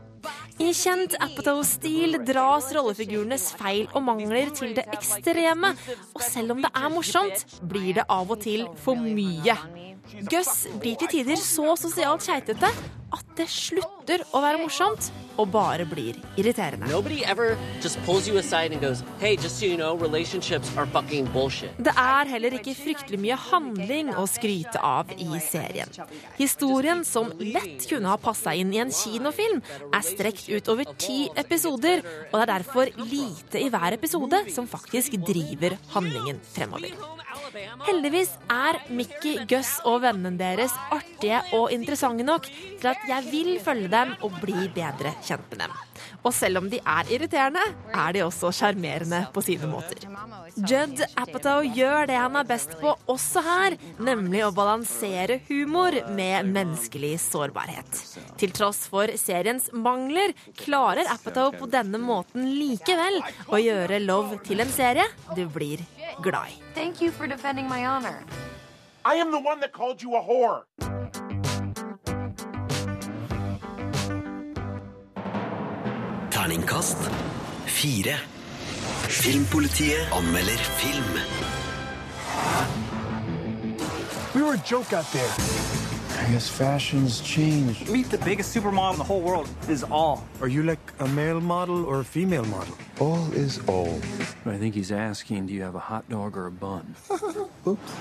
I 0.56 0.70
kjent 0.72 1.18
Apatow-stil 1.20 2.15
dras 2.24 2.70
rollefigurenes 2.74 3.50
feil 3.60 3.89
og 3.92 4.06
mangler 4.08 4.54
til 4.56 4.72
det 4.77 4.86
ekstreme, 4.96 5.74
og 6.15 6.24
selv 6.24 6.56
om 6.56 6.62
det 6.63 6.72
er 6.72 6.94
morsomt, 6.94 7.44
blir 7.68 7.98
det 7.98 8.06
av 8.08 8.32
og 8.32 8.39
til 8.46 8.63
for 8.80 8.96
mye. 8.96 9.58
Gus 10.29 10.67
blir 10.81 10.95
til 11.01 11.09
tider 11.12 11.39
så 11.41 11.75
sosialt 11.79 12.25
keitete 12.25 12.69
at 13.13 13.25
det 13.36 13.48
slutter 13.51 14.24
å 14.32 14.42
være 14.44 14.62
morsomt 14.62 15.12
og 15.36 15.50
bare 15.51 15.86
blir 15.88 16.15
irriterende. 16.39 16.88
Nobody 16.88 17.24
ever 17.25 17.58
just 17.84 18.00
pulls 18.06 18.27
you 18.27 18.38
aside 18.38 18.72
and 18.72 18.82
goes, 18.82 19.04
hey, 19.20 19.36
so 19.38 19.65
you 19.65 19.77
know, 19.77 19.96
relationships 19.96 20.72
are 20.77 20.86
fucking 20.86 21.27
bullshit. 21.34 21.72
Det 21.77 21.92
er 21.92 22.32
heller 22.32 22.56
ikke 22.56 22.75
fryktelig 22.77 23.20
mye 23.20 23.39
handling 23.50 24.13
å 24.15 24.25
skryte 24.30 24.80
av 24.80 25.12
i 25.18 25.27
serien. 25.44 25.92
Historien, 26.39 27.04
som 27.04 27.34
lett 27.39 27.88
kunne 27.89 28.12
ha 28.13 28.18
passa 28.22 28.56
inn 28.56 28.72
i 28.74 28.82
en 28.84 28.94
kinofilm, 28.96 29.62
er 29.92 30.08
strekt 30.08 30.48
ut 30.50 30.72
over 30.72 30.96
ti 31.00 31.25
episoder, 31.36 32.06
og 32.32 32.39
det 32.39 32.46
er 32.46 32.54
derfor 32.56 32.94
lite 33.04 33.62
i 33.62 33.70
hver 33.74 33.98
episode 34.00 34.46
som 34.56 34.70
faktisk 34.70 35.20
driver 35.27 35.75
handlingen 35.96 36.39
fremover. 36.56 36.96
Heldigvis 37.86 38.32
er 38.51 38.80
Mickey, 38.92 39.38
Gus 39.48 39.77
og 39.88 40.01
vennene 40.04 40.36
deres 40.39 40.74
artige 40.94 41.42
og 41.56 41.72
interessante 41.75 42.25
nok 42.25 42.48
til 42.50 42.89
at 42.92 43.04
jeg 43.08 43.25
vil 43.32 43.55
følge 43.63 43.89
dem 43.91 44.13
og 44.25 44.39
bli 44.41 44.67
bedre 44.75 45.15
kjent 45.25 45.50
med 45.51 45.65
dem. 45.65 45.75
Og 46.25 46.34
selv 46.34 46.60
om 46.62 46.70
de 46.70 46.79
er 46.82 47.10
irriterende, 47.13 47.62
er 47.94 48.15
de 48.15 48.24
også 48.25 48.51
sjarmerende 48.55 49.25
på 49.34 49.44
sine 49.46 49.70
måter. 49.70 50.05
Judd 50.55 51.01
Apatow 51.20 51.65
gjør 51.75 52.08
det 52.10 52.17
han 52.17 52.38
er 52.39 52.48
best 52.48 52.75
på 52.79 52.94
også 53.12 53.44
her, 53.46 53.75
nemlig 54.01 54.41
å 54.46 54.53
balansere 54.55 55.39
humor 55.50 55.98
med 56.15 56.50
menneskelig 56.55 57.15
sårbarhet. 57.25 58.01
Til 58.41 58.53
tross 58.55 58.86
for 58.91 59.12
seriens 59.20 59.70
mangler 59.74 60.34
klarer 60.58 61.10
Apatow 61.13 61.53
på 61.60 61.70
denne 61.72 62.01
måten 62.01 62.48
likevel 62.58 63.22
å 63.51 63.62
gjøre 63.62 64.01
Love 64.05 64.41
til 64.46 64.63
en 64.63 64.74
serie 64.74 65.05
du 65.36 65.46
blir 65.51 65.84
glad 66.24 66.53
i. 66.53 66.60
Thank 66.75 67.01
you 67.01 67.12
for 67.12 67.27
defending 67.27 67.70
my 67.70 67.86
honor. 67.86 68.24
I 69.05 69.15
am 69.15 69.32
the 69.32 69.39
one 69.39 69.60
that 69.62 69.72
called 69.72 70.01
you 70.01 70.15
a 70.15 70.22
whore. 70.22 70.63
Terningkast 76.45 77.01
fire. 77.65 78.19
Filmpolitiet 79.09 80.05
anmelder 80.11 80.61
film. 80.79 81.11
We 84.35 84.43
were 84.43 84.53
a 84.53 84.57
joke 84.59 84.93
out 84.93 85.11
there. 85.11 85.31
I 86.19 86.31
guess 86.31 86.47
fashions 86.47 87.21
change. 87.21 87.89
Meet 87.89 88.11
the 88.11 88.19
biggest 88.19 88.55
supermodel 88.55 88.91
in 88.93 88.97
the 88.99 89.03
whole 89.03 89.21
world 89.21 89.49
is 89.67 89.83
all. 89.83 90.23
Are 90.39 90.47
you 90.47 90.61
like 90.61 90.93
a 90.99 91.07
male 91.07 91.41
model 91.41 91.83
or 91.83 92.01
a 92.01 92.05
female 92.05 92.45
model? 92.45 92.77
All 92.99 93.27
is 93.33 93.59
all. 93.67 93.99
I 94.45 94.57
think 94.57 94.73
he's 94.73 94.91
asking, 94.91 95.47
do 95.47 95.53
you 95.53 95.63
have 95.63 95.75
a 95.75 95.79
hot 95.79 96.07
dog 96.09 96.37
or 96.37 96.47
a 96.47 96.51
bun? 96.51 96.95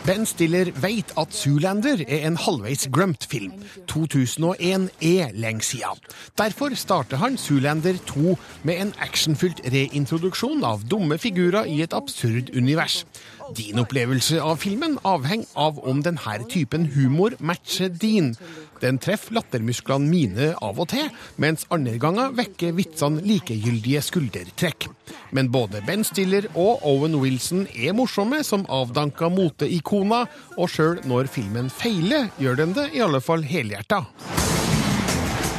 Ben 0.07 0.27
Stiller 0.27 0.67
veit 0.83 1.13
at 1.17 1.33
Zoolander 1.33 2.05
er 2.07 2.27
en 2.27 2.37
halvveis 2.37 2.89
glemt 2.93 3.25
film. 3.31 3.53
2001 3.89 4.91
er 5.01 5.33
lenge 5.33 5.63
siden. 5.63 5.99
Derfor 6.39 6.75
starter 6.75 7.17
han 7.17 7.39
Zoolander 7.39 7.95
2 8.07 8.37
med 8.63 8.81
en 8.81 8.93
actionfylt 9.01 9.61
reintroduksjon 9.73 10.65
av 10.65 10.85
dumme 10.91 11.19
figurer 11.19 11.65
i 11.65 11.81
et 11.83 11.97
absurd 11.97 12.53
univers. 12.57 13.07
Din 13.57 13.79
opplevelse 13.79 14.41
av 14.41 14.57
filmen 14.57 14.99
avhenger 15.05 15.49
av 15.57 15.81
om 15.89 16.03
denne 16.05 16.39
typen 16.49 16.87
humor 16.95 17.37
matcher 17.41 17.89
din. 17.89 18.35
Den 18.81 18.99
treffer 18.99 19.39
lattermusklene 19.39 20.09
mine 20.09 20.53
av 20.61 20.81
og 20.81 20.89
til, 20.93 21.09
mens 21.37 21.67
andre 21.73 21.99
ganger 21.99 22.37
vekker 22.37 22.77
vitsene 22.77 23.25
likegyldige 23.25 24.05
skuldertrekk. 24.05 24.84
Men 25.35 25.51
både 25.53 25.83
Ben 25.87 26.05
Stiller 26.05 26.47
og 26.55 26.85
Owen 26.87 27.17
Wilson 27.21 27.67
er 27.75 27.97
morsomme 27.97 28.43
som 28.47 28.67
avdanka 28.69 29.29
moteikoner, 29.33 30.31
og 30.59 30.71
sjøl 30.71 31.01
når 31.09 31.31
filmen 31.33 31.71
feiler, 31.73 32.31
gjør 32.39 32.63
den 32.63 32.77
det 32.77 32.91
i 32.95 33.03
alle 33.05 33.21
fall 33.25 33.43
helhjerta. 33.43 34.05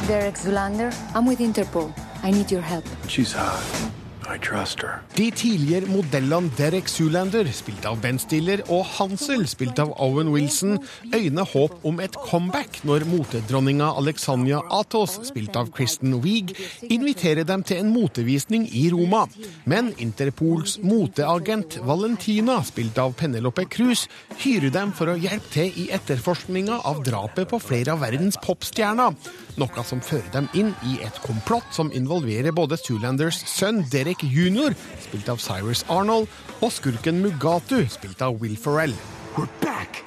Derek 0.06 0.36
Zulander, 0.38 0.90
I'm 1.14 1.26
with 1.28 1.42
Interpol. 1.42 1.92
I 2.22 2.30
need 2.30 2.50
your 2.52 2.62
help. 2.62 2.84
She's 3.08 3.32
hot. 3.32 4.05
De 4.26 5.26
tidligere 5.30 5.86
modellene 5.86 6.50
Derek 6.58 6.88
Zoolander, 6.90 7.46
spilt 7.54 7.84
av 7.86 8.00
Ben 8.02 8.16
Stiller, 8.18 8.58
og 8.74 8.82
Hansel, 8.96 9.44
spilt 9.46 9.78
av 9.78 9.92
Owen 10.02 10.32
Wilson, 10.34 10.80
øyner 11.14 11.46
håp 11.46 11.84
om 11.86 12.00
et 12.02 12.16
comeback 12.26 12.80
når 12.88 13.06
motedronninga 13.06 13.92
Alexandria 14.00 14.58
Atos, 14.74 15.14
spilt 15.28 15.54
av 15.56 15.70
Kristen 15.76 16.18
Wiig, 16.24 16.56
inviterer 16.90 17.46
dem 17.46 17.62
til 17.66 17.84
en 17.84 17.92
motevisning 17.94 18.66
i 18.66 18.88
Roma. 18.90 19.22
Men 19.64 19.92
Interpols 20.02 20.80
moteagent 20.82 21.78
Valentina, 21.86 22.58
spilt 22.66 22.98
av 22.98 23.14
Penelope 23.20 23.68
Cruz, 23.70 24.08
hyrer 24.42 24.74
dem 24.74 24.90
for 24.96 25.12
å 25.12 25.18
hjelpe 25.20 25.54
til 25.54 25.82
i 25.86 25.88
etterforskninga 25.94 26.82
av 26.82 27.04
drapet 27.06 27.46
på 27.52 27.62
flere 27.62 27.94
av 27.94 28.02
verdens 28.02 28.40
popstjerner. 28.42 29.14
Noe 29.56 29.86
som 29.88 30.02
fører 30.04 30.28
dem 30.34 30.50
inn 30.58 30.74
i 30.84 30.98
et 31.06 31.22
komplott 31.24 31.70
som 31.72 31.88
involverer 31.94 32.52
både 32.52 32.76
Zoolanders 32.80 33.38
sønn 33.48 33.84
Derek 33.92 34.15
jr., 34.22 34.76
spilt 35.00 35.28
av 35.28 35.42
Cyrus 35.42 35.84
Arnold, 35.88 36.28
og 36.60 36.72
skurken 36.72 37.20
Mugatu, 37.24 37.82
spilt 37.90 38.22
av 38.22 38.40
Will 38.40 38.56
Ferrell. 38.56 38.94
We're 39.36 39.48
back. 39.60 40.02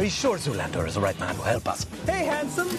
Are 0.00 0.04
you 0.04 0.10
sure 0.10 0.38
Zoolander 0.38 0.86
is 0.86 0.94
the 0.94 1.00
right 1.00 1.18
man 1.20 1.36
to 1.36 1.42
help 1.42 1.68
us? 1.68 1.86
Hey, 2.06 2.24
handsome! 2.24 2.70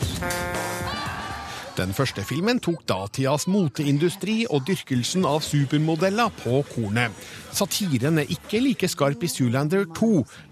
Den 1.77 1.93
første 1.95 2.23
filmen 2.27 2.57
tok 2.59 2.81
datidas 2.89 3.45
moteindustri 3.47 4.41
og 4.51 4.65
dyrkelsen 4.67 5.23
av 5.25 5.39
supermodeller 5.45 6.33
på 6.41 6.59
kornet. 6.73 7.15
Satiren 7.55 8.19
er 8.19 8.33
ikke 8.33 8.59
like 8.59 8.89
skarp 8.91 9.23
i 9.23 9.29
Zoolander 9.31 9.85
2, 9.95 10.09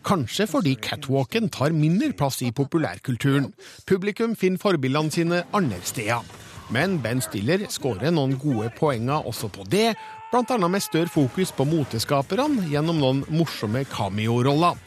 kanskje 0.08 0.48
fordi 0.48 0.78
catwalken 0.80 1.50
tar 1.52 1.76
mindre 1.76 2.14
plass 2.16 2.40
i 2.46 2.54
populærkulturen. 2.56 3.50
Publikum 3.90 4.38
finner 4.40 4.62
forbildene 4.64 5.12
sine 5.12 5.44
andre 5.54 5.82
steder. 5.84 6.24
Men 6.70 7.00
Ben 7.02 7.22
Stiller 7.22 7.66
skårer 7.74 8.14
noen 8.14 8.38
gode 8.40 8.70
poenger 8.78 9.26
også 9.30 9.50
på 9.54 9.66
det, 9.70 9.94
bl.a. 10.30 10.58
med 10.68 10.84
større 10.86 11.10
fokus 11.10 11.54
på 11.56 11.66
moteskaperne 11.66 12.68
gjennom 12.70 13.00
noen 13.02 13.24
morsomme 13.34 13.82
cameo-roller. 13.90 14.78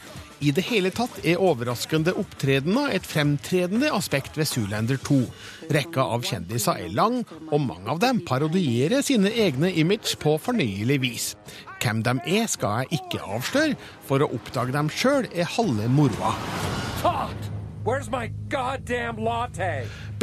I 0.43 0.51
det 0.51 0.65
hele 0.67 0.89
tatt 0.91 1.21
er 1.23 1.39
overraskende 1.39 2.11
opptredener 2.19 2.91
et 2.91 3.05
fremtredende 3.07 3.87
aspekt 3.95 4.35
ved 4.35 4.49
Zoolander 4.49 4.99
2. 4.99 5.19
Rekka 5.71 6.03
av 6.15 6.25
kjendiser 6.27 6.81
er 6.83 6.95
lang, 6.95 7.21
og 7.47 7.63
mange 7.63 7.87
av 7.93 8.01
dem 8.03 8.19
parodierer 8.27 9.05
sine 9.05 9.31
egne 9.31 9.71
image 9.79 10.17
på 10.19 10.35
fornøyelig 10.43 10.99
vis. 11.03 11.29
Hvem 11.79 12.01
de 12.03 12.17
er, 12.39 12.47
skal 12.51 12.83
jeg 12.83 12.99
ikke 12.99 13.23
avsløre, 13.23 13.77
for 14.07 14.23
å 14.23 14.31
oppdage 14.35 14.75
dem 14.75 14.91
sjøl 14.91 15.29
er 15.31 15.47
halve 15.55 15.87
moroa. 15.91 16.33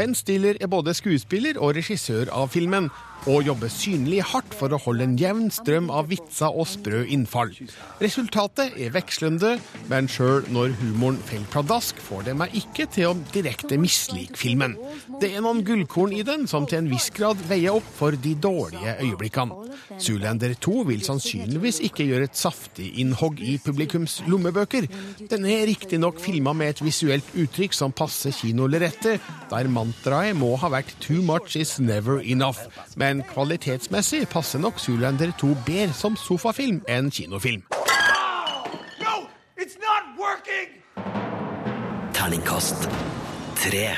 Ben 0.01 0.15
Stiller 0.15 0.57
er 0.61 0.69
både 0.73 0.95
skuespiller 0.97 1.59
og 1.61 1.75
regissør 1.77 2.31
av 2.33 2.47
filmen, 2.55 2.87
og 3.29 3.45
jobber 3.45 3.69
synlig 3.69 4.23
hardt 4.31 4.55
for 4.57 4.73
å 4.73 4.79
holde 4.81 5.05
en 5.05 5.17
jevn 5.21 5.51
strøm 5.53 5.91
av 5.93 6.09
vitser 6.09 6.55
og 6.57 6.65
sprø 6.71 7.03
innfall. 7.13 7.53
Resultatet 8.01 8.79
er 8.81 8.95
vekslende, 8.95 9.57
men 9.91 10.09
sjøl 10.09 10.47
når 10.55 10.73
humoren 10.81 11.19
faller 11.29 11.51
pladask, 11.53 12.01
får 12.01 12.31
det 12.31 12.37
meg 12.41 12.55
ikke 12.57 12.87
til 12.95 13.11
å 13.11 13.19
direkte 13.35 13.77
mislike 13.81 14.41
filmen. 14.41 14.77
Det 15.21 15.35
er 15.35 15.45
noen 15.45 15.61
gullkorn 15.67 16.15
i 16.17 16.25
den 16.25 16.47
som 16.49 16.65
til 16.69 16.81
en 16.81 16.91
viss 16.91 17.11
grad 17.17 17.41
veier 17.51 17.77
opp 17.77 17.93
for 17.99 18.17
de 18.17 18.33
dårlige 18.41 18.97
øyeblikkene. 19.05 19.69
Zoolander 20.01 20.55
2 20.57 20.77
vil 20.89 21.05
sannsynligvis 21.05 21.83
ikke 21.91 22.07
gjøre 22.09 22.31
et 22.31 22.41
saftig 22.41 22.89
innhogg 23.03 23.43
i 23.45 23.59
publikums 23.61 24.21
lommebøker. 24.31 24.89
Den 25.29 25.45
er 25.51 25.67
riktignok 25.69 26.21
filma 26.25 26.55
med 26.57 26.73
et 26.73 26.85
visuelt 26.85 27.37
uttrykk 27.37 27.77
som 27.77 27.93
passer 27.93 28.33
kinolerretet, 28.33 29.21
der 29.51 29.69
mantraet 29.91 30.37
må 30.39 30.55
ha 30.57 30.69
vært 30.71 30.95
'too 31.01 31.23
much 31.23 31.57
is 31.57 31.79
never 31.81 32.21
enough'. 32.21 32.69
Men 32.97 33.23
kvalitetsmessig 33.23 34.29
passer 34.29 34.59
nok 34.59 34.79
Zoolander 34.79 35.33
2 35.39 35.57
bedre 35.67 35.93
som 35.93 36.17
sofafilm 36.17 36.83
enn 36.89 37.11
kinofilm. 37.11 37.63
No, 39.01 39.27
it's 39.59 39.77
not 39.81 40.05
working! 40.19 40.69
Terningkast 42.15 42.89
tre. 43.57 43.97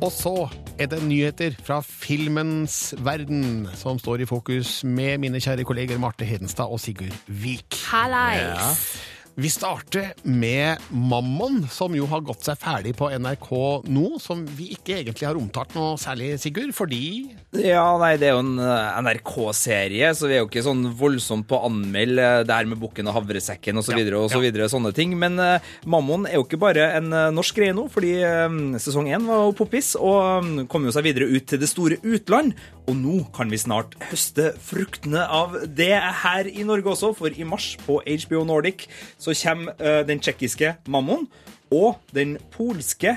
Og 0.00 0.12
så 0.12 0.48
er 0.78 0.86
det 0.86 1.02
nyheter 1.04 1.52
fra 1.62 1.80
filmens 1.84 2.94
verden 2.98 3.68
som 3.74 3.98
står 3.98 4.20
i 4.20 4.24
fokus 4.24 4.84
med 4.84 5.18
mine 5.18 5.40
kjære 5.40 5.64
kolleger 5.64 5.98
Marte 5.98 6.24
Hedenstad 6.24 6.72
og 6.72 6.80
Sigurd 6.80 7.12
Vik. 7.26 7.76
Hallais! 7.92 9.09
Vi 9.40 9.48
starter 9.48 10.10
med 10.22 10.76
Mammon, 10.90 11.62
som 11.72 11.94
jo 11.96 12.04
har 12.10 12.20
gått 12.20 12.44
seg 12.44 12.58
ferdig 12.60 12.90
på 12.98 13.06
NRK 13.08 13.46
nå, 13.88 14.18
som 14.20 14.42
vi 14.44 14.66
ikke 14.74 14.98
egentlig 14.98 15.24
har 15.24 15.38
omtalt 15.38 15.72
noe 15.72 15.94
særlig, 16.00 16.34
Sigurd, 16.42 16.74
fordi 16.76 17.30
Ja, 17.56 17.86
nei, 17.96 18.10
det 18.20 18.28
er 18.28 18.34
jo 18.34 18.42
en 18.42 18.60
eh, 18.60 18.98
NRK-serie, 19.06 20.10
så 20.18 20.28
vi 20.28 20.36
er 20.36 20.42
jo 20.42 20.48
ikke 20.50 20.64
sånn 20.66 20.90
voldsomt 20.98 21.48
på 21.48 21.56
å 21.56 21.70
anmelde 21.70 22.26
eh, 22.26 22.42
det 22.44 22.58
her 22.58 22.68
med 22.68 22.82
Bukken 22.82 23.08
og 23.08 23.16
havresekken 23.16 23.80
og 23.80 23.86
så 23.86 23.96
Ja, 23.96 24.26
så 24.28 24.42
ja. 24.44 24.68
sånne 24.74 24.92
ting. 24.96 25.14
Men 25.16 25.40
uh, 25.40 25.72
Mammon 25.88 26.28
er 26.28 26.36
jo 26.36 26.44
ikke 26.44 26.60
bare 26.60 26.90
en 26.98 27.08
norsk 27.32 27.56
greie 27.56 27.72
nå, 27.76 27.86
fordi 27.88 28.12
eh, 28.20 28.58
sesong 28.82 29.08
én 29.08 29.24
var 29.24 29.46
jo 29.46 29.56
poppis 29.56 29.94
og 29.96 30.44
um, 30.44 30.52
kom 30.68 30.84
jo 30.84 30.92
seg 30.92 31.08
videre 31.08 31.30
ut 31.32 31.48
til 31.48 31.62
det 31.62 31.70
store 31.70 31.96
utland. 32.04 32.52
Og 32.90 32.96
nå 32.98 33.16
kan 33.32 33.48
vi 33.48 33.58
snart 33.60 33.96
høste 34.10 34.50
fruktene 34.66 35.24
av 35.30 35.56
det 35.64 35.94
her 35.94 36.48
i 36.50 36.64
Norge 36.66 36.92
også, 36.92 37.12
for 37.16 37.32
i 37.32 37.46
mars 37.46 37.72
på 37.86 38.00
HBO 38.04 38.44
Nordic 38.48 38.88
så 39.20 39.29
kommer 39.34 39.74
eh, 39.78 40.00
den 40.06 40.20
tsjekkiske 40.20 40.74
Mammon 40.88 41.28
og 41.70 42.00
den 42.14 42.38
polske 42.52 43.16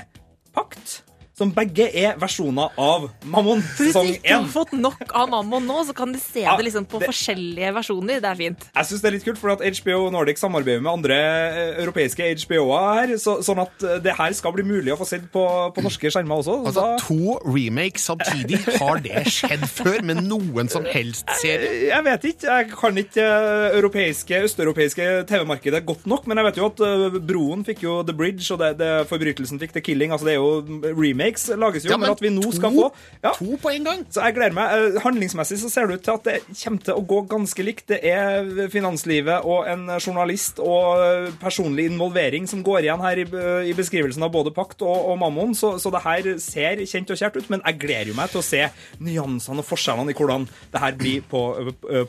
Pakt. 0.54 1.02
Som 1.34 1.50
begge 1.50 1.88
er 1.98 2.14
versjoner 2.22 2.70
av 2.78 3.08
Mammon 3.26 3.58
Hvis 3.58 3.88
sesong 3.90 4.06
du 4.06 4.12
ikke 4.20 4.36
har 4.36 4.44
fått 4.52 4.72
nok 4.78 5.00
av 5.18 5.32
Mammon 5.32 5.64
nå, 5.66 5.80
så 5.88 5.94
kan 5.96 6.12
du 6.14 6.18
se 6.22 6.44
Ja, 6.44 6.52
det 6.56 6.68
liksom 6.68 6.84
på 6.86 7.00
det- 7.02 7.08
forskjellige 7.10 7.72
versjoner. 7.74 8.20
Det 8.22 8.28
er 8.30 8.36
fint. 8.38 8.66
Jeg 8.76 8.86
synes 8.86 9.02
det 9.02 9.08
er 9.08 9.14
litt 9.16 9.24
kult, 9.26 9.38
for 9.42 9.50
at 9.50 9.64
HBO 9.80 10.10
Nordic 10.14 10.38
samarbeider 10.38 10.80
med 10.84 10.92
andre 10.92 11.16
eh, 11.18 11.82
europeiske 11.82 12.28
HBO-er 12.44 13.08
her, 13.08 13.14
så, 13.18 13.40
sånn 13.42 13.58
at 13.64 13.82
eh, 13.82 13.98
det 14.04 14.14
her 14.14 14.32
skal 14.38 14.54
bli 14.54 14.62
mulig 14.62 14.92
å 14.94 14.98
få 15.00 15.08
sett 15.10 15.26
på, 15.34 15.42
på 15.74 15.82
norske 15.82 16.06
skjermer 16.14 16.38
også. 16.38 16.54
Altså, 16.70 16.84
Da- 16.84 17.02
to 17.02 17.40
remakes 17.50 18.06
samtidig, 18.06 18.60
har 18.78 19.02
det 19.02 19.24
skjedd 19.26 19.66
før 19.66 19.98
med 20.06 20.22
noen 20.28 20.70
som 20.70 20.86
helst 20.86 21.26
serie? 21.40 21.88
Jeg 21.90 22.04
vet 22.06 22.28
ikke. 22.30 22.46
Jeg 22.60 22.70
kan 22.78 23.02
ikke 23.02 23.26
eh, 23.26 23.76
europeiske, 23.80 24.38
østeuropeiske 24.46 25.10
TV-markedet 25.26 25.82
godt 25.84 26.06
nok, 26.06 26.28
men 26.30 26.38
jeg 26.38 26.46
vet 26.52 26.62
jo 26.62 26.70
at 26.70 26.80
eh, 26.86 27.18
Broen 27.26 27.66
fikk 27.66 27.82
jo 27.88 27.98
The 28.06 28.14
Bridge, 28.14 28.46
og 28.54 28.62
det, 28.62 28.72
det 28.78 28.92
Forbrytelsen 29.10 29.58
fikk 29.58 29.74
The 29.74 29.82
Killing. 29.90 30.14
Altså, 30.14 30.30
det 30.30 30.36
er 30.36 30.42
jo 30.42 30.94
remakes 31.24 31.48
lages 31.56 31.84
jo, 31.84 31.94
Ja, 31.94 32.10
at 32.12 32.22
vi 32.22 32.30
nå 32.32 32.50
skal 32.54 32.74
få 32.74 32.88
ja. 33.22 33.32
To 33.38 33.56
på 33.60 33.72
en 33.72 33.84
gang. 33.84 34.04
Så 34.12 34.22
jeg 34.24 34.36
gleder 34.36 34.56
meg. 34.56 34.72
Eh, 34.94 35.00
Handlingsmessig 35.04 35.58
så 35.62 35.70
ser 35.72 35.88
det 35.88 35.98
ut 35.98 36.04
til 36.04 36.14
at 36.14 36.26
det 36.28 36.36
kommer 36.62 36.84
til 36.84 36.98
å 36.98 37.04
gå 37.14 37.20
ganske 37.30 37.66
likt. 37.66 37.86
Det 37.88 38.00
er 38.04 38.68
finanslivet 38.72 39.46
og 39.48 39.68
en 39.70 39.86
journalist 39.98 40.60
og 40.62 41.02
eh, 41.04 41.30
personlig 41.40 41.88
involvering 41.92 42.48
som 42.50 42.62
går 42.64 42.84
igjen 42.84 43.04
her 43.04 43.22
i, 43.22 43.26
i 43.70 43.76
beskrivelsen 43.76 44.24
av 44.24 44.32
både 44.34 44.54
Pakt 44.54 44.84
og, 44.84 45.10
og 45.12 45.18
Mammon, 45.20 45.54
så, 45.56 45.74
så 45.82 45.92
det 45.94 46.04
her 46.04 46.30
ser 46.42 46.84
kjent 46.84 47.10
og 47.10 47.20
kjært 47.20 47.40
ut, 47.40 47.50
men 47.52 47.64
jeg 47.64 47.80
gleder 47.82 48.12
jo 48.12 48.18
meg 48.18 48.32
til 48.32 48.42
å 48.42 48.46
se 48.46 48.62
nyansene 49.02 49.62
og 49.64 49.68
forskjellene 49.68 50.12
i 50.14 50.18
hvordan 50.18 50.46
det 50.74 50.82
her 50.82 50.96
blir 50.98 51.24
på 51.30 51.42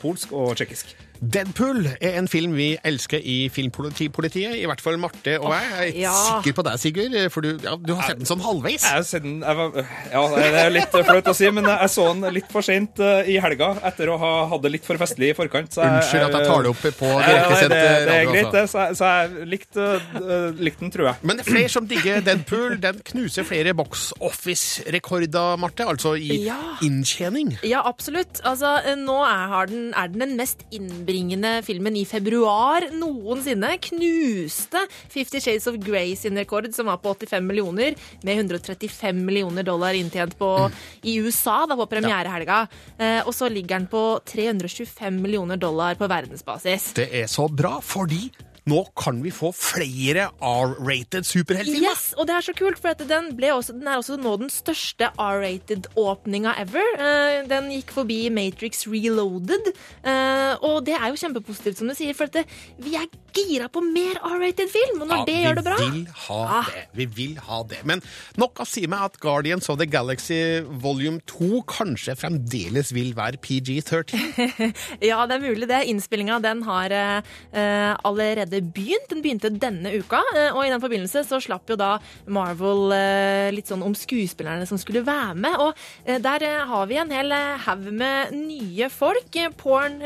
polsk 0.02 0.34
og 0.36 0.54
tsjekkisk. 0.58 0.94
Deadpool 1.20 1.86
er 2.00 2.16
en 2.20 2.26
film 2.28 2.52
vi 2.56 2.68
elsker 2.84 3.20
i 3.24 3.48
Filmpolitiet, 3.52 4.56
i 4.60 4.64
hvert 4.68 4.82
fall 4.84 4.98
Marte 5.00 5.36
og 5.40 5.50
jeg. 5.54 5.70
Jeg 5.72 5.88
er 5.94 6.00
ja. 6.06 6.12
sikker 6.12 6.56
på 6.58 6.64
deg, 6.66 6.78
Sigurd, 6.82 7.16
for 7.32 7.40
du, 7.46 7.50
ja, 7.64 7.74
du 7.80 7.92
har 7.96 8.06
sett 8.10 8.20
den 8.20 8.28
sånn 8.28 8.42
halvveis. 8.44 8.84
Jeg 8.84 8.92
har 8.98 9.06
sett 9.06 9.24
den 9.24 9.38
jeg 9.40 9.56
var, 9.58 9.78
Ja, 10.12 10.22
det 10.36 10.50
er 10.64 10.70
litt 10.74 10.92
flaut 10.96 11.30
å 11.32 11.34
si, 11.36 11.48
men 11.56 11.64
jeg 11.70 11.90
så 11.94 12.06
den 12.12 12.34
litt 12.36 12.50
for 12.52 12.66
sent 12.66 13.00
eh, 13.00 13.30
i 13.32 13.38
helga 13.42 13.70
etter 13.88 14.12
å 14.12 14.18
ha 14.20 14.32
hatt 14.50 14.62
det 14.66 14.72
litt 14.76 14.84
for 14.86 15.00
festlig 15.00 15.30
i 15.32 15.36
forkant. 15.38 15.72
så 15.72 15.82
jeg- 15.86 15.96
Unnskyld 15.96 16.26
at 16.28 16.36
jeg 16.40 16.50
tar 16.50 16.62
det 16.66 16.70
opp 16.74 16.84
på 17.00 17.10
Ja, 17.10 17.38
radio. 17.46 17.68
det, 17.68 17.80
det 18.06 18.16
er 18.16 18.26
greit, 18.30 18.46
altså. 18.46 18.52
det. 18.52 18.64
Så, 18.70 18.78
jeg- 18.78 18.96
så 18.96 19.12
jeg 19.16 19.48
likte, 19.54 19.88
eh, 20.20 20.62
likte 20.68 20.80
den, 20.84 20.90
tror 20.90 21.06
jeg. 21.10 21.16
Men 21.22 21.36
det 21.36 21.46
er 21.46 21.50
flere 21.52 21.68
som 21.72 21.86
digger 21.86 22.20
Deadpool. 22.26 22.76
Den 22.80 23.00
knuser 23.12 23.44
flere 23.48 23.74
box 23.74 24.12
office-rekorder, 24.20 25.56
Marte, 25.58 25.84
altså 25.86 26.14
i 26.18 26.44
Ja. 26.46 26.56
inntjening. 26.82 27.56
Ja, 27.62 27.82
absolutt. 27.84 28.40
Altså, 28.44 28.76
eh, 28.84 28.94
nå 28.96 29.16
er, 29.24 29.66
den, 29.66 29.92
er 29.94 30.08
den 30.08 30.20
den 30.26 30.36
mest 30.36 30.64
innbringende 31.06 31.62
filmen 31.62 31.96
i 31.96 32.04
februar 32.04 32.88
noensinne. 32.92 33.76
Knuste 33.78 34.78
Fifty 35.08 35.40
Shades 35.40 35.66
of 35.66 35.76
Grey 35.76 36.16
sin 36.16 36.36
rekord, 36.36 36.72
som 36.74 36.86
var 36.86 36.96
på 36.96 37.14
85 37.14 37.46
millioner, 37.46 37.94
med 38.22 38.36
135 38.36 39.24
millioner 39.24 39.62
dollar 39.62 39.94
inntjent 39.94 40.36
på, 40.38 40.70
i 41.02 41.18
USA 41.20 41.66
da, 41.66 41.76
på 41.76 41.86
premierehelga. 41.86 42.66
Eh, 42.98 43.20
og 43.26 43.34
så 43.34 43.48
ligger 43.48 43.78
den 43.78 43.86
på 43.86 44.02
325 44.26 45.22
millioner 45.22 45.56
dollar 45.56 45.94
på 45.94 46.08
verdensbasis. 46.10 46.92
Det 46.98 47.08
er 47.22 47.30
så 47.30 47.46
bra, 47.48 47.78
fordi 47.80 48.26
nå 48.66 48.82
kan 48.98 49.20
vi 49.22 49.30
få 49.34 49.52
flere 49.54 50.28
R-rated 50.42 51.26
superheltfilmer. 51.26 51.86
Yes, 51.86 52.08
og 52.18 52.26
det 52.26 52.34
er 52.34 52.46
så 52.48 52.54
kult, 52.58 52.80
for 52.82 52.98
den, 52.98 53.30
også, 53.52 53.76
den 53.76 53.86
er 53.86 54.00
også 54.00 54.18
nå 54.18 54.34
den 54.40 54.50
største 54.50 55.12
R-rated-åpninga 55.14 56.56
ever. 56.64 56.88
Eh, 56.98 57.38
den 57.50 57.70
gikk 57.76 57.94
forbi 57.94 58.24
Matrix 58.34 58.86
Reloaded, 58.90 59.70
eh, 60.02 60.54
og 60.66 60.82
det 60.88 60.96
er 60.98 61.12
jo 61.12 61.20
kjempepositivt, 61.22 61.78
som 61.78 61.90
du 61.90 61.94
sier, 61.98 62.16
for 62.18 62.42
vi 62.82 62.98
er 62.98 63.06
gira 63.48 63.68
på 63.72 63.80
mer 63.84 64.16
R-rated 64.24 64.70
film, 64.72 65.02
og 65.02 65.08
når 65.10 65.16
Ja, 65.16 65.24
det 65.28 65.36
gjør 65.44 65.54
det 65.58 65.64
bra 65.66 65.76
Vi 65.76 65.90
vil 65.90 66.06
ha 66.26 66.38
Ah. 66.60 66.64
det. 66.72 66.84
Vi 66.94 67.06
vil 67.16 67.36
ha 67.46 67.62
det. 67.64 67.78
Men 67.84 68.02
nok 68.36 68.54
å 68.62 68.66
si 68.66 68.86
meg 68.86 69.00
at 69.00 69.18
Guardians 69.20 69.68
of 69.68 69.78
the 69.78 69.86
Galaxy 69.86 70.60
volume 70.62 71.20
2 71.26 71.62
kanskje 71.66 72.16
fremdeles 72.16 72.92
vil 72.94 73.12
være 73.14 73.36
PG-13. 73.38 74.74
Ja, 75.02 75.26
det 75.26 75.36
er 75.36 75.44
mulig 75.44 75.68
det. 75.68 75.82
Innspillinga 75.90 76.40
den 76.42 76.62
har 76.66 76.90
eh, 76.90 77.22
eh, 77.52 77.96
allerede 78.04 78.60
begynt. 78.72 79.08
Den 79.10 79.22
begynte 79.22 79.50
denne 79.52 79.92
uka, 79.98 80.22
eh, 80.34 80.50
og 80.54 80.64
i 80.66 80.70
den 80.72 80.80
forbindelse 80.80 81.24
så 81.28 81.40
slapp 81.42 81.68
jo 81.68 81.76
da 81.76 81.98
Marvel 82.26 82.92
eh, 82.96 83.50
litt 83.54 83.66
sånn 83.70 83.82
om 83.86 83.94
skuespillerne 83.96 84.66
som 84.68 84.78
skulle 84.78 85.04
være 85.06 85.34
med. 85.34 85.56
Og 85.60 85.74
der 86.22 86.46
har 86.66 86.86
vi 86.86 86.96
en 87.00 87.10
hel 87.10 87.32
haug 87.66 87.86
med 87.92 88.32
nye 88.32 88.88
folk. 88.92 89.30
Porn 89.58 90.00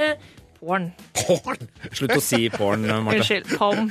Porn. 0.60 0.90
Porn! 1.16 1.68
Slutt 1.96 2.16
å 2.18 2.20
si 2.22 2.50
porn, 2.52 2.84
Marte. 2.84 3.22
Unnskyld. 3.22 3.54
Pom. 3.56 3.90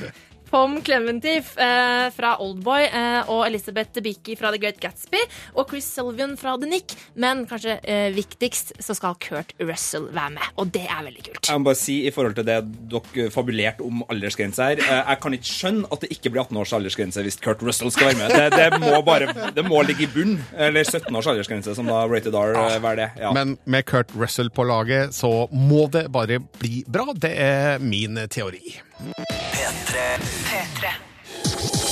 Pom 0.50 0.80
Clementif 0.82 1.52
eh, 1.58 2.08
fra 2.10 2.32
Oldboy 2.42 2.82
eh, 2.88 3.28
og 3.30 3.44
Elisabeth 3.46 3.92
Debicki 3.94 4.34
fra 4.38 4.50
The 4.50 4.58
Great 4.58 4.80
Gatsby 4.82 5.20
og 5.54 5.70
Chris 5.70 5.86
Sylvian 5.86 6.34
fra 6.40 6.56
The 6.58 6.66
Nick. 6.66 6.96
Men 7.14 7.44
kanskje 7.46 7.76
eh, 7.86 8.08
viktigst 8.16 8.72
så 8.82 8.96
skal 8.98 9.14
Kurt 9.22 9.54
Russell 9.62 10.08
være 10.10 10.34
med, 10.34 10.48
og 10.58 10.72
det 10.74 10.82
er 10.88 11.04
veldig 11.06 11.22
kult. 11.28 11.50
Jeg 11.52 11.62
må 11.62 11.70
bare 11.70 11.78
si 11.78 12.00
i 12.08 12.12
forhold 12.14 12.34
til 12.40 12.48
det 12.48 12.58
dere 12.90 13.28
fabulerte 13.30 13.86
om 13.86 14.02
aldersgrense 14.10 14.66
her 14.72 14.82
eh, 14.82 14.98
Jeg 14.98 15.22
kan 15.22 15.38
ikke 15.38 15.50
skjønne 15.52 15.92
at 15.94 16.02
det 16.02 16.10
ikke 16.16 16.34
blir 16.34 16.42
18 16.42 16.60
års 16.64 16.74
aldersgrense 16.80 17.26
hvis 17.28 17.38
Kurt 17.46 17.62
Russell 17.62 17.94
skal 17.94 18.10
være 18.10 18.20
med. 18.24 18.34
Det, 18.34 18.50
det, 18.58 18.82
må, 18.82 18.98
bare, 19.06 19.30
det 19.54 19.66
må 19.68 19.84
ligge 19.86 20.08
i 20.08 20.10
bunn. 20.10 20.36
Eller 20.58 20.82
17 20.82 21.14
års 21.14 21.30
aldersgrense, 21.30 21.78
som 21.78 21.86
da 21.90 22.02
Rated 22.10 22.34
R 22.34 22.58
eh, 22.58 22.78
være 22.82 23.04
det. 23.04 23.10
Ja. 23.22 23.34
Men 23.36 23.54
med 23.70 23.86
Kurt 23.86 24.10
Russell 24.18 24.50
på 24.50 24.66
laget 24.66 25.14
så 25.14 25.46
må 25.54 25.86
det 25.94 26.08
bare 26.10 26.42
bli 26.58 26.82
bra. 26.90 27.12
Det 27.14 27.36
er 27.38 27.78
min 27.78 28.18
teori. 28.30 28.80
P3. 29.00 30.20
P3. 30.44 31.89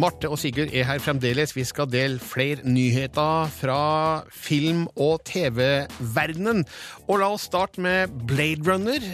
Marte 0.00 0.30
og 0.32 0.38
Sigurd 0.40 0.70
er 0.72 0.86
her 0.88 1.00
fremdeles. 1.02 1.52
Vi 1.52 1.64
skal 1.68 1.88
dele 1.92 2.16
flere 2.22 2.62
nyheter 2.64 3.50
fra 3.52 4.22
film- 4.32 4.86
og 4.96 5.20
TV-verdenen. 5.28 6.62
Og 7.10 7.18
la 7.20 7.28
oss 7.34 7.44
starte 7.50 7.82
med 7.84 8.12
Blade 8.30 8.64
Runner. 8.64 9.04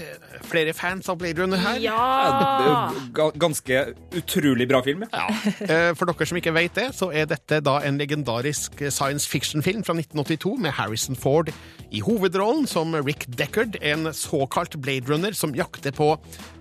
Flere 0.47 0.75
fans 0.77 1.09
av 1.11 1.19
Blade 1.19 1.43
Runner 1.43 1.59
her? 1.59 1.81
Er 1.81 1.83
Ja! 1.83 3.31
ganske 3.41 3.81
utrolig 4.15 4.69
bra 4.71 4.83
film. 4.87 5.03
Ja. 5.13 5.27
Eh, 5.67 5.95
For 5.97 6.07
dere 6.07 6.27
som 6.29 6.39
ikke 6.39 6.55
vet 6.55 6.75
det, 6.79 6.87
så 6.95 7.09
er 7.13 7.27
dette 7.31 7.59
da 7.65 7.79
en 7.87 7.99
legendarisk 7.99 8.79
science 8.93 9.27
fiction-film 9.29 9.83
fra 9.87 9.95
1982 9.97 10.55
med 10.61 10.71
Harrison 10.77 11.17
Ford 11.17 11.51
i 11.91 12.01
hovedrollen 12.05 12.67
som 12.71 12.95
Rick 12.95 13.27
Deckard, 13.39 13.77
en 13.83 14.13
såkalt 14.15 14.77
Blade 14.83 15.09
Runner 15.11 15.33
som 15.33 15.55
jakter 15.57 15.91
på 15.97 16.13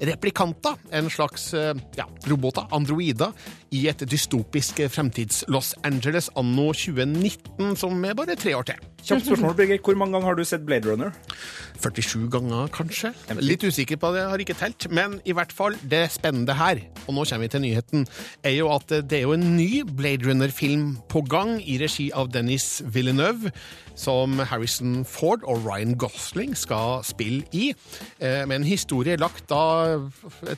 replikanter, 0.02 0.76
en 0.96 1.10
slags 1.10 1.52
eh, 1.54 1.74
ja, 1.98 2.06
roboter, 2.30 2.66
androider, 2.74 3.32
i 3.76 3.86
et 3.92 4.06
dystopisk 4.08 4.80
fremtids-Los 4.94 5.74
Angeles 5.84 6.30
anno 6.40 6.72
2019, 6.74 7.76
som 7.80 8.06
er 8.08 8.18
bare 8.18 8.38
tre 8.40 8.56
år 8.58 8.72
til. 8.72 8.95
Kjapt 9.06 9.28
spørsmål, 9.28 9.54
Birger. 9.54 9.78
Hvor 9.86 9.98
mange 10.02 10.16
ganger 10.16 10.32
har 10.32 10.38
du 10.38 10.44
sett 10.48 10.64
Blade 10.66 10.90
Runner? 10.90 11.12
47 11.78 12.26
ganger, 12.34 12.70
kanskje. 12.74 13.12
Litt 13.38 13.62
usikker 13.62 14.00
på 14.02 14.10
det, 14.16 14.24
har 14.32 14.42
ikke 14.42 14.56
telt. 14.58 14.88
Men 14.90 15.20
i 15.30 15.36
hvert 15.36 15.54
fall, 15.54 15.78
det 15.86 16.08
spennende 16.16 16.56
her, 16.58 16.82
og 17.06 17.14
nå 17.14 17.26
kommer 17.30 17.46
vi 17.46 17.52
til 17.54 17.64
nyheten, 17.68 18.08
er 18.42 18.56
jo 18.58 18.72
at 18.74 18.90
det 18.90 19.20
er 19.20 19.28
jo 19.28 19.36
en 19.36 19.46
ny 19.58 19.84
Blade 19.86 20.26
Runner-film 20.26 20.96
på 21.12 21.22
gang 21.30 21.60
i 21.62 21.78
regi 21.82 22.08
av 22.18 22.32
Dennis 22.34 22.82
Villeneuve, 22.82 23.54
som 23.96 24.40
Harrison 24.42 25.04
Ford 25.08 25.46
og 25.46 25.62
Ryan 25.68 25.94
Gosling 26.02 26.58
skal 26.58 27.06
spille 27.06 27.46
i, 27.54 27.76
eh, 28.20 28.42
med 28.50 28.58
en 28.62 28.68
historie 28.68 29.22
lagt 29.22 29.48
da 29.54 30.02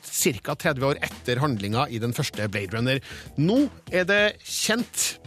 ca. 0.02 0.56
30 0.56 0.88
år 0.88 1.04
etter 1.04 1.44
handlinga 1.44 1.90
i 1.92 2.00
den 2.00 2.14
første 2.14 2.48
Blade 2.48 2.78
Runner. 2.78 3.00
Nå 3.38 3.70
er 3.92 4.08
det 4.08 4.40
kjent 4.48 5.18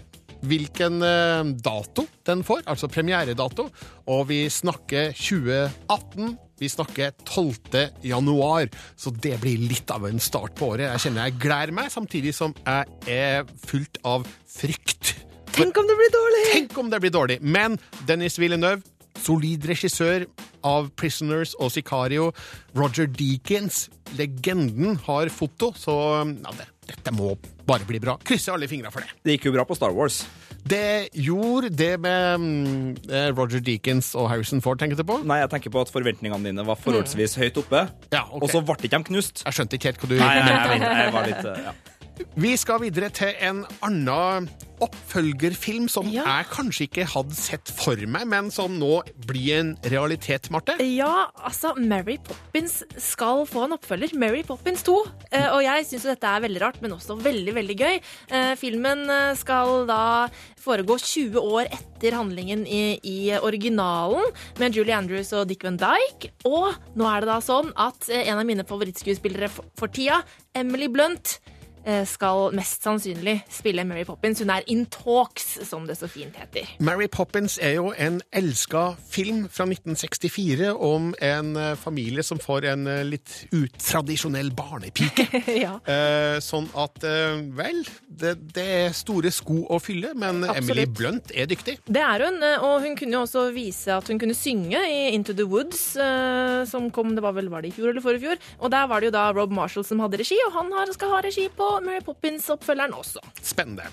hvilken 0.46 1.00
eh, 1.04 1.50
dato 1.64 2.06
den 2.26 2.44
får, 2.46 2.64
altså 2.70 2.88
premieredato, 2.90 3.68
og 4.10 4.28
vi 4.30 4.44
snakker 4.52 5.12
2018. 5.16 6.36
Vi 6.60 6.68
snakker 6.68 7.14
12. 7.24 7.86
januar, 8.04 8.68
så 8.96 9.12
det 9.16 9.38
blir 9.40 9.62
litt 9.64 9.90
av 9.94 10.04
en 10.08 10.20
start 10.20 10.58
på 10.58 10.74
året. 10.74 10.90
Jeg 10.90 11.06
kjenner 11.06 11.30
jeg 11.30 11.40
gleder 11.40 11.72
meg, 11.76 11.88
samtidig 11.92 12.34
som 12.36 12.52
jeg 12.66 13.16
er 13.16 13.48
fullt 13.64 14.00
av 14.04 14.28
frykt. 14.44 15.14
Tenk 15.56 15.80
om 15.80 15.88
det 15.88 15.96
blir 15.98 16.12
dårlig! 16.14 16.44
Tenk 16.52 16.78
om 16.78 16.92
det 16.92 17.00
blir 17.02 17.14
dårlig! 17.14 17.38
Men 17.40 17.78
Dennis 18.08 18.38
Villeneuve, 18.40 18.84
solid 19.20 19.64
regissør, 19.68 20.28
av 20.66 20.90
Prisoners 21.00 21.54
og 21.60 21.72
Sicario. 21.72 22.30
Roger 22.76 23.08
Deakins, 23.08 23.88
legenden, 24.18 24.98
har 25.06 25.32
foto, 25.32 25.72
så 25.76 25.96
ja, 26.28 26.54
det, 26.58 26.68
dette 26.90 27.14
må 27.16 27.34
bare 27.70 27.86
bli 27.88 28.02
bra. 28.02 28.18
Krysser 28.26 28.56
alle 28.56 28.68
fingra 28.70 28.90
for 28.94 29.06
det. 29.06 29.14
Det 29.24 29.38
gikk 29.38 29.48
jo 29.50 29.56
bra 29.56 29.64
på 29.68 29.78
Star 29.78 29.94
Wars. 29.96 30.20
Det 30.60 31.08
gjorde 31.16 31.70
det 31.72 31.94
med 32.04 32.42
mm, 32.42 32.88
eh, 33.08 33.30
Roger 33.32 33.62
Deakins 33.64 34.10
og 34.18 34.28
Harrison 34.28 34.60
Ford, 34.64 34.76
tenker 34.82 34.98
du 34.98 35.06
på? 35.08 35.16
Nei, 35.24 35.38
jeg 35.40 35.48
tenker 35.54 35.72
på 35.72 35.80
at 35.86 35.92
forventningene 35.94 36.50
dine 36.50 36.66
var 36.68 36.76
forholdsvis 36.80 37.38
høyt 37.40 37.62
oppe, 37.62 37.86
Ja, 38.12 38.26
ok. 38.28 38.42
og 38.44 38.52
så 38.52 38.60
ble 38.68 38.76
ikke 38.76 38.92
de 38.98 39.00
knust. 39.08 39.40
Jeg 39.46 39.56
skjønte 39.56 39.78
ikke 39.80 39.92
helt 39.92 40.04
hva 40.04 40.10
du 40.10 40.18
Nei, 40.20 40.34
jeg, 40.36 40.50
jeg, 40.50 40.84
jeg 41.00 41.14
var 41.16 41.30
litt 41.30 41.48
eh, 41.54 41.64
ja. 41.70 41.74
Vi 42.40 42.56
skal 42.60 42.82
videre 42.84 43.10
til 43.14 43.32
en 43.44 43.64
annen 43.84 44.50
oppfølgerfilm 44.80 45.88
som 45.92 46.08
jeg 46.10 46.46
kanskje 46.50 46.86
ikke 46.86 47.06
hadde 47.12 47.36
sett 47.36 47.70
for 47.76 48.00
meg, 48.10 48.26
men 48.30 48.50
som 48.54 48.78
nå 48.80 49.02
blir 49.28 49.58
en 49.58 49.72
realitet, 49.92 50.48
Marte. 50.52 50.76
Ja, 50.84 51.28
altså, 51.36 51.74
Mary 51.76 52.16
Poppins 52.24 52.80
skal 53.00 53.44
få 53.48 53.66
en 53.66 53.76
oppfølger. 53.76 54.14
Mary 54.20 54.42
Poppins 54.46 54.84
2. 54.86 54.96
Eh, 55.30 55.48
og 55.50 55.60
jeg 55.66 55.86
syns 55.88 56.06
jo 56.06 56.12
dette 56.12 56.32
er 56.32 56.44
veldig 56.46 56.62
rart, 56.64 56.80
men 56.84 56.96
også 56.96 57.18
veldig, 57.20 57.54
veldig 57.60 57.76
gøy. 57.82 58.00
Eh, 58.32 58.54
filmen 58.60 59.04
eh, 59.12 59.34
skal 59.38 59.84
da 59.90 60.02
foregå 60.60 60.96
20 61.00 61.40
år 61.40 61.70
etter 61.76 62.16
handlingen 62.16 62.66
i, 62.68 62.98
i 63.04 63.18
originalen, 63.36 64.32
med 64.60 64.76
Julie 64.76 64.96
Andrews 64.96 65.32
og 65.36 65.46
Dick 65.50 65.64
Van 65.66 65.78
Dyke. 65.80 66.32
Og 66.48 66.72
nå 66.96 67.08
er 67.08 67.22
det 67.22 67.32
da 67.32 67.40
sånn 67.44 67.72
at 67.80 68.10
en 68.16 68.40
av 68.40 68.46
mine 68.48 68.66
favorittskuespillere 68.68 69.52
for, 69.52 69.68
for 69.78 69.92
tida, 69.92 70.22
Emily 70.56 70.88
Blunt, 70.92 71.38
skal 72.06 72.52
mest 72.56 72.84
sannsynlig 72.84 73.38
spille 73.50 73.84
Mary 73.88 74.04
Poppins. 74.04 74.40
Hun 74.42 74.50
er 74.52 74.64
in 74.70 74.84
talks, 74.92 75.46
som 75.68 75.86
det 75.88 75.96
så 75.98 76.08
fint 76.10 76.36
heter. 76.36 76.68
Mary 76.82 77.08
Poppins 77.08 77.56
er 77.62 77.76
jo 77.78 77.90
en 77.96 78.20
elska 78.36 78.94
film 79.10 79.46
fra 79.52 79.66
1964 79.68 80.74
om 80.74 81.10
en 81.20 81.56
eh, 81.56 81.74
familie 81.78 82.22
som 82.26 82.40
får 82.40 82.66
en 82.72 82.86
eh, 82.90 83.02
litt 83.06 83.34
utradisjonell 83.56 84.52
barnepike. 84.56 85.26
ja. 85.64 85.76
Eh, 85.84 86.38
sånn 86.44 86.68
at, 86.78 87.02
eh, 87.06 87.40
vel, 87.56 87.82
det, 88.06 88.36
det 88.54 88.66
er 88.80 88.96
store 88.96 89.32
sko 89.34 89.62
å 89.70 89.80
fylle, 89.82 90.12
men 90.18 90.44
Emily 90.52 90.86
Blunt 90.86 91.32
er 91.34 91.48
dyktig. 91.50 91.78
Det 91.86 92.04
er 92.04 92.26
hun, 92.26 92.40
eh, 92.46 92.66
og 92.66 92.84
hun 92.86 92.98
kunne 92.98 93.18
jo 93.18 93.24
også 93.26 93.46
vise 93.56 93.94
at 93.96 94.10
hun 94.10 94.20
kunne 94.20 94.36
synge 94.36 94.80
i 94.90 95.10
Into 95.14 95.36
the 95.36 95.48
Woods, 95.48 95.94
eh, 95.96 96.62
som 96.70 96.90
kom 96.94 97.14
det 97.16 97.24
var 97.24 97.36
vel 97.36 97.50
var 97.52 97.64
det 97.64 97.72
i 97.72 97.76
fjor 97.76 97.92
eller 97.92 98.04
forrige 98.04 98.26
fjor. 98.26 98.42
Og 98.60 98.72
der 98.72 98.88
var 98.90 99.00
det 99.00 99.10
jo 99.10 99.16
da 99.16 99.28
Rob 99.34 99.54
Marshall 99.54 99.86
som 99.86 100.02
hadde 100.02 100.20
regi, 100.20 100.38
og 100.46 100.56
han 100.56 100.70
skal 100.94 101.14
ha 101.14 101.22
regi 101.24 101.48
på 101.56 101.69
Mary 101.84 102.00
Poppins-oppfølgeren 102.06 102.94
også. 102.98 103.20
Spennende. 103.42 103.84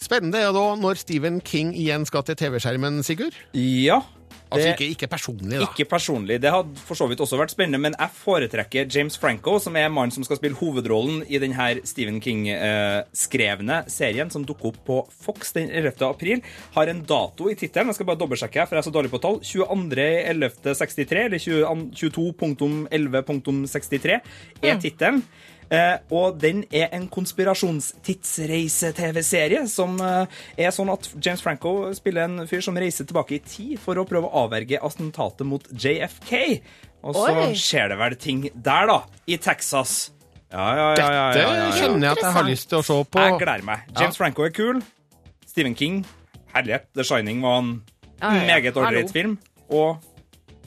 Spennende 0.00 0.38
er 0.44 0.52
da 0.54 0.74
når 0.78 0.94
Stephen 1.00 1.40
King 1.40 1.74
igjen 1.74 2.06
skal 2.08 2.22
til 2.28 2.36
TV-skjermen, 2.38 3.02
Sigurd. 3.06 3.34
Ja. 3.56 4.00
Altså 4.46 4.68
ikke, 4.70 4.86
ikke 4.94 5.08
personlig, 5.10 5.56
da. 5.58 5.64
Ikke 5.66 5.82
personlig. 5.90 6.36
Det 6.38 6.46
hadde 6.54 6.78
for 6.86 6.94
så 6.94 7.08
vidt 7.10 7.18
også 7.24 7.34
vært 7.40 7.50
spennende, 7.50 7.80
men 7.82 7.96
jeg 7.98 8.10
foretrekker 8.14 8.86
James 8.94 9.16
Franco, 9.18 9.56
som 9.58 9.74
er 9.74 9.90
mannen 9.90 10.14
som 10.14 10.22
skal 10.22 10.38
spille 10.38 10.54
hovedrollen 10.60 11.24
i 11.26 11.40
denne 11.42 11.80
Stephen 11.88 12.20
King-skrevne 12.22 13.80
serien, 13.90 14.30
som 14.30 14.44
dukker 14.46 14.70
opp 14.70 14.78
på 14.86 15.00
Fox 15.24 15.50
den 15.56 15.66
11. 15.74 15.98
april. 16.06 16.38
Har 16.76 16.86
en 16.92 17.02
dato 17.08 17.50
i 17.50 17.56
tittelen, 17.58 17.90
jeg 17.90 17.98
skal 17.98 18.06
bare 18.12 18.20
dobbeltsjekke, 18.22 18.62
for 18.68 18.78
jeg 18.78 18.82
er 18.84 18.86
så 18.86 18.94
dårlig 18.94 19.10
på 19.16 19.22
tall. 19.24 19.40
22.11.63, 19.42 21.26
eller 21.26 21.42
22.11.63 21.42 24.14
er 24.14 24.22
Mm. 24.76 25.22
Eh, 25.70 25.98
og 26.14 26.36
den 26.38 26.64
er 26.70 26.88
en 26.94 27.08
konspirasjonstidsreise-TV-serie 27.10 29.64
som 29.70 30.00
eh, 30.02 30.26
er 30.66 30.70
sånn 30.74 30.90
at 30.92 31.08
James 31.18 31.42
Franco 31.42 31.92
spiller 31.96 32.22
en 32.28 32.46
fyr 32.46 32.60
som 32.64 32.76
reiser 32.78 33.04
tilbake 33.08 33.34
i 33.38 33.40
tid 33.42 33.78
for 33.82 33.94
å 33.98 34.04
prøve 34.08 34.26
å 34.30 34.36
avverge 34.44 34.78
attentatet 34.78 35.46
mot 35.48 35.62
JFK. 35.72 36.32
Og 37.06 37.14
så 37.16 37.26
Oi. 37.32 37.54
skjer 37.58 37.88
det 37.92 37.98
vel 38.00 38.14
ting 38.18 38.40
der, 38.54 38.86
da. 38.90 38.98
I 39.26 39.36
Texas. 39.42 40.10
Ja, 40.52 40.62
ja, 40.62 40.66
ja. 40.76 40.78
ja, 40.78 40.86
ja, 40.96 41.10
ja, 41.10 41.12
ja. 41.34 41.36
Dette 41.66 41.78
kjenner 41.80 42.02
jeg 42.06 42.12
at 42.14 42.22
jeg 42.22 42.32
har 42.38 42.46
lyst 42.46 42.66
til 42.70 42.78
å 42.78 42.82
se 42.86 42.96
på. 43.10 43.18
Jeg 43.26 43.32
gleder 43.42 43.64
meg. 43.66 43.78
James 43.98 44.16
Franco 44.18 44.40
er 44.46 44.52
kul. 44.54 44.76
Stephen 45.46 45.74
King, 45.78 45.94
herlighet. 46.54 46.84
The 46.94 47.02
Shining 47.06 47.38
var 47.44 47.56
en 47.62 47.70
Ja, 48.16 48.32
ja, 48.32 48.36
ja. 48.38 48.44
meget 48.54 48.76
ålreit 48.80 49.10
film. 49.12 49.34
Og 49.68 49.96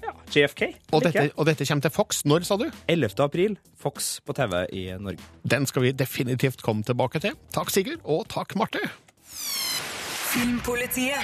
ja, 0.09 0.15
JFK. 0.33 0.65
Og 0.93 1.03
dette, 1.05 1.25
og 1.35 1.47
dette 1.49 1.67
kommer 1.67 1.85
til 1.85 1.93
Fox. 1.93 2.23
Når, 2.27 2.45
sa 2.47 2.57
du? 2.59 2.65
11. 2.89 3.13
april. 3.25 3.57
Fox 3.79 4.17
på 4.25 4.35
TV 4.37 4.63
i 4.75 4.85
Norge. 4.99 5.23
Den 5.47 5.67
skal 5.69 5.85
vi 5.85 5.93
definitivt 5.95 6.63
komme 6.65 6.83
tilbake 6.87 7.21
til. 7.23 7.37
Takk, 7.55 7.71
Sigurd, 7.73 8.01
og 8.03 8.25
takk, 8.31 8.57
Marte. 8.59 8.81
Filmpolitiet. 10.29 11.23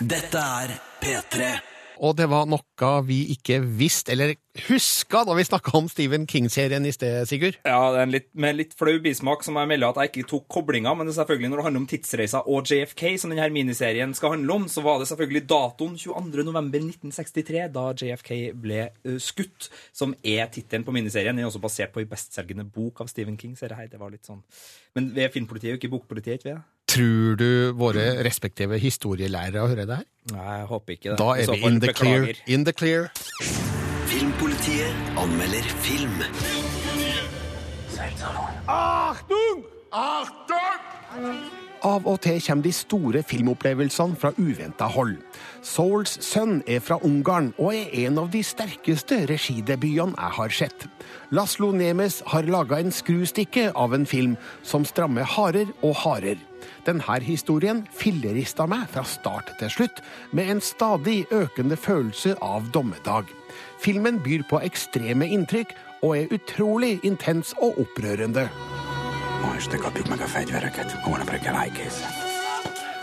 Dette 0.00 0.40
er 0.62 0.74
P3. 1.02 1.52
Og 2.00 2.16
det 2.18 2.28
var 2.32 2.48
noe 2.50 2.92
vi 3.06 3.18
ikke 3.34 3.58
visste, 3.62 4.12
eller 4.14 4.34
huska, 4.66 5.22
da 5.24 5.34
vi 5.36 5.44
snakka 5.46 5.72
om 5.78 5.88
Stephen 5.88 6.26
King-serien 6.28 6.84
i 6.88 6.92
sted, 6.92 7.24
Sigurd. 7.28 7.58
Ja, 7.64 7.78
det 7.92 8.00
er 8.00 8.06
en 8.06 8.14
litt, 8.14 8.28
med 8.34 8.58
litt 8.58 8.74
flau 8.78 8.96
bismak 9.04 9.44
som 9.46 9.56
jeg 9.60 9.70
melder 9.70 9.92
at 9.92 10.00
jeg 10.02 10.12
ikke 10.12 10.30
tok 10.32 10.46
koblinga, 10.52 10.92
men 10.96 11.08
det 11.08 11.14
er 11.14 11.20
selvfølgelig 11.22 11.52
når 11.52 11.60
det 11.60 11.66
handler 11.68 11.82
om 11.84 11.88
tidsreiser 11.92 12.50
og 12.52 12.68
JFK, 12.68 13.04
som 13.20 13.32
denne 13.32 13.48
miniserien 13.54 14.12
skal 14.16 14.36
handle 14.36 14.58
om, 14.60 14.68
så 14.72 14.84
var 14.84 15.00
det 15.00 15.08
selvfølgelig 15.12 15.44
datoen 15.52 15.96
22. 16.00 16.46
november 16.48 16.84
1963, 16.84 17.64
da 17.76 17.86
JFK 17.96 18.32
ble 18.64 18.84
uh, 19.06 19.16
skutt, 19.22 19.70
som 19.96 20.16
er 20.20 20.50
tittelen 20.52 20.86
på 20.86 20.94
miniserien. 20.94 21.36
Den 21.36 21.46
er 21.46 21.50
også 21.52 21.62
basert 21.62 21.94
på 21.94 22.02
en 22.02 22.12
bestselgende 22.12 22.68
bok 22.68 23.04
av 23.04 23.10
Stephen 23.12 23.38
King, 23.40 23.56
ser 23.58 23.72
jeg 23.72 23.84
her. 23.84 23.92
Det 23.92 24.00
var 24.02 24.12
litt 24.12 24.28
sånn. 24.28 24.42
Men 24.96 25.12
vi 25.16 25.24
er 25.24 25.32
filmpolitiet, 25.32 25.78
ikke 25.78 25.92
bokpolitiet, 25.92 26.40
ikke 26.40 26.52
vi? 26.52 26.60
Tror 26.88 27.36
du 27.40 27.72
våre 27.78 28.24
respektive 28.26 28.78
historielærere 28.78 29.68
hører 29.68 29.86
det 29.88 29.96
her? 29.96 30.08
Nei, 30.32 30.56
jeg 30.58 30.66
håper 30.70 30.92
ikke 30.96 31.10
det. 31.10 31.18
Da 31.18 31.28
er 31.40 31.50
vi 31.52 31.60
in 31.66 31.80
the 31.80 31.92
clear. 31.96 32.26
In 32.46 32.64
the 32.68 32.72
clear. 32.72 33.08
Filmpolitiet 34.12 34.92
anmelder 35.16 35.68
film. 35.86 36.20
Achtung! 38.68 39.64
Achtung! 39.92 41.71
Av 41.82 42.04
og 42.06 42.20
til 42.22 42.38
kommer 42.44 42.62
de 42.62 42.70
store 42.74 43.24
filmopplevelsene 43.26 44.14
fra 44.14 44.30
uventa 44.38 44.86
hold. 44.86 45.16
Souls 45.66 46.14
sønn 46.22 46.60
er 46.70 46.78
fra 46.84 47.00
Ungarn 47.02 47.50
og 47.56 47.74
er 47.74 47.90
en 48.04 48.20
av 48.22 48.28
de 48.30 48.42
sterkeste 48.46 49.24
regidebutene 49.26 50.14
jeg 50.14 50.36
har 50.38 50.54
sett. 50.54 50.86
Laslo 51.34 51.72
Nemes 51.74 52.20
har 52.30 52.46
laga 52.46 52.78
en 52.78 52.94
skrustikke 52.94 53.72
av 53.74 53.96
en 53.96 54.06
film 54.06 54.36
som 54.62 54.86
strammer 54.86 55.26
hardere 55.26 55.74
og 55.82 55.96
hardere. 56.04 56.38
Denne 56.86 57.18
historien 57.26 57.82
fillerista 57.90 58.68
meg 58.70 58.86
fra 58.92 59.02
start 59.02 59.50
til 59.58 59.70
slutt, 59.70 59.98
med 60.30 60.50
en 60.50 60.62
stadig 60.62 61.24
økende 61.34 61.76
følelse 61.76 62.36
av 62.38 62.70
dommedag. 62.70 63.26
Filmen 63.82 64.22
byr 64.22 64.46
på 64.46 64.62
ekstreme 64.62 65.26
inntrykk 65.26 65.74
og 66.02 66.16
er 66.20 66.38
utrolig 66.38 67.00
intens 67.02 67.56
og 67.58 67.82
opprørende. 67.82 68.46
Ma 69.42 69.56
este 69.58 69.76
kapjuk 69.76 70.08
meg 70.08 70.20
a 70.22 70.26
fegyvereket, 70.30 70.92
holnap 71.02 71.30
reggel 71.30 71.54
ájkész. 71.54 71.98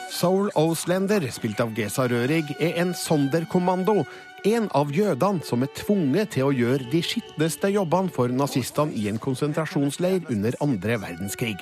Soul 0.10 0.50
Oslander, 0.54 1.24
spilt 1.32 1.60
av 1.60 1.74
Gesa 1.76 2.08
Rørig, 2.08 2.56
er 2.60 2.80
en 2.80 2.94
sonderkommando. 2.96 4.06
En 4.48 4.70
av 4.72 4.94
jødene 4.96 5.44
som 5.44 5.66
er 5.66 5.72
tvunget 5.76 6.32
til 6.38 6.48
å 6.48 6.54
gjøre 6.56 6.88
de 6.94 7.02
skitneste 7.04 7.74
jobbene 7.74 8.12
for 8.16 8.32
nazistene 8.32 8.96
i 8.96 9.10
en 9.12 9.20
konsentrasjonsleir 9.20 10.32
under 10.32 10.56
andre 10.64 10.96
verdenskrig. 11.04 11.58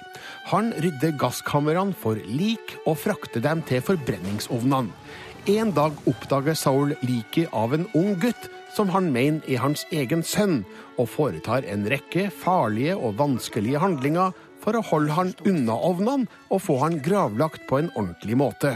Han 0.54 0.70
rydder 0.78 1.18
gasskamrene 1.18 1.98
for 1.98 2.22
lik 2.30 2.78
og 2.86 3.00
frakter 3.02 3.42
dem 3.42 3.66
til 3.66 3.82
forbrenningsovnene. 3.82 4.94
En 5.48 5.72
dag 5.72 5.98
oppdager 6.06 6.58
Saul 6.60 6.94
liket 7.08 7.54
av 7.56 7.74
en 7.74 7.88
ung 7.96 8.14
gutt 8.22 8.50
som 8.76 8.92
han 8.94 9.10
mener 9.14 9.42
er 9.48 9.64
hans 9.64 9.86
egen 9.96 10.22
sønn, 10.22 10.66
og 11.00 11.10
foretar 11.10 11.66
en 11.66 11.86
rekke 11.90 12.28
farlige 12.44 12.98
og 12.98 13.16
vanskelige 13.22 13.82
handlinger 13.82 14.36
for 14.68 14.76
å 14.76 14.84
holde 14.84 15.16
han 15.16 15.30
unna 15.48 15.78
ovnene 15.88 16.28
og 16.52 16.60
få 16.60 16.82
han 16.82 17.00
gravlagt 17.00 17.64
på 17.70 17.80
en 17.80 17.88
ordentlig 17.96 18.36
måte. 18.36 18.76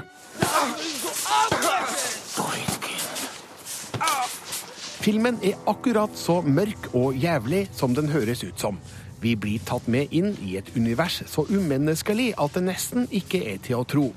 Filmen 5.02 5.40
er 5.44 5.58
akkurat 5.68 6.14
så 6.16 6.38
mørk 6.46 6.92
og 6.94 7.18
jævlig 7.20 7.66
som 7.76 7.96
den 7.98 8.08
høres 8.14 8.46
ut 8.46 8.62
som. 8.62 8.78
Vi 9.22 9.34
blir 9.36 9.60
tatt 9.68 9.90
med 9.92 10.14
inn 10.16 10.32
i 10.46 10.56
et 10.62 10.70
univers 10.78 11.20
så 11.28 11.44
umenneskelig 11.50 12.32
at 12.40 12.56
det 12.56 12.64
nesten 12.70 13.10
ikke 13.12 13.42
er 13.52 13.60
til 13.66 13.82
å 13.82 13.86
tro. 13.86 14.08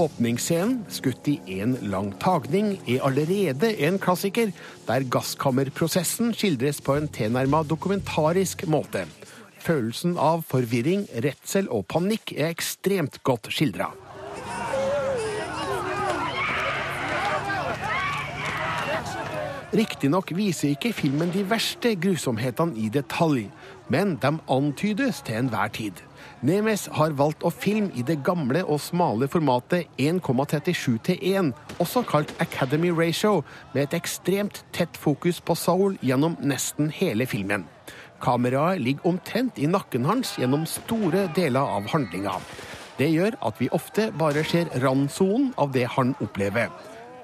Åpningsscenen, 0.00 0.86
skutt 0.88 1.28
i 1.28 1.36
én 1.52 1.76
lang 1.92 2.10
tagning, 2.20 2.78
er 2.88 3.04
allerede 3.04 3.74
en 3.84 4.00
klassiker, 4.00 4.50
der 4.88 5.04
gasskammerprosessen 5.04 6.32
skildres 6.32 6.80
på 6.80 6.96
en 6.96 7.12
tilnærma 7.12 7.60
dokumentarisk 7.68 8.64
måte. 8.72 9.04
Følelsen 9.62 10.16
av 10.18 10.40
forvirring, 10.50 11.04
redsel 11.22 11.68
og 11.70 11.84
panikk 11.92 12.32
er 12.34 12.50
ekstremt 12.50 13.20
godt 13.22 13.46
skildra. 13.54 13.92
Riktignok 19.72 20.34
viser 20.36 20.74
ikke 20.74 20.90
filmen 20.92 21.30
de 21.32 21.46
verste 21.48 21.94
grusomhetene 21.96 22.74
i 22.76 22.90
detalj, 22.92 23.46
men 23.88 24.18
de 24.20 24.34
antydes 24.52 25.22
til 25.24 25.38
enhver 25.38 25.70
tid. 25.72 26.02
Nemes 26.44 26.88
har 26.92 27.14
valgt 27.16 27.46
å 27.46 27.52
filme 27.54 27.88
i 27.96 28.04
det 28.04 28.18
gamle 28.26 28.66
og 28.66 28.82
smale 28.84 29.30
formatet 29.32 29.88
1,37 29.96 30.98
til 31.06 31.24
1, 31.30 31.52
også 31.80 32.02
kalt 32.04 32.34
Academy 32.42 32.90
Ratio, 32.92 33.46
med 33.72 33.86
et 33.86 33.96
ekstremt 34.02 34.64
tett 34.76 34.98
fokus 34.98 35.40
på 35.40 35.56
soul 35.56 35.96
gjennom 36.02 36.36
nesten 36.42 36.92
hele 36.92 37.30
filmen. 37.30 37.64
Kameraet 38.22 38.80
ligger 38.80 39.06
omtrent 39.12 39.58
i 39.58 39.66
nakken 39.66 40.06
hans 40.06 40.36
gjennom 40.38 40.66
store 40.70 41.26
deler 41.36 41.76
av 41.78 41.88
handlinga. 41.90 42.38
Det 42.98 43.08
gjør 43.10 43.36
at 43.42 43.60
vi 43.60 43.70
ofte 43.74 44.10
bare 44.18 44.44
ser 44.46 44.70
randsonen 44.82 45.50
av 45.58 45.72
det 45.74 45.88
han 45.96 46.14
opplever. 46.22 46.70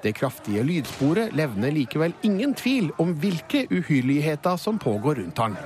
Det 0.03 0.15
kraftige 0.15 0.63
lydsporet 0.63 1.35
levner 1.35 1.75
likevel 1.75 2.15
ingen 2.23 2.55
tvil 2.55 2.91
om 2.99 3.13
hvilke 3.19 3.65
uhyrligheter 3.71 4.57
som 4.57 4.79
pågår 4.79 5.23
rundt 5.23 5.43
han. 5.43 5.57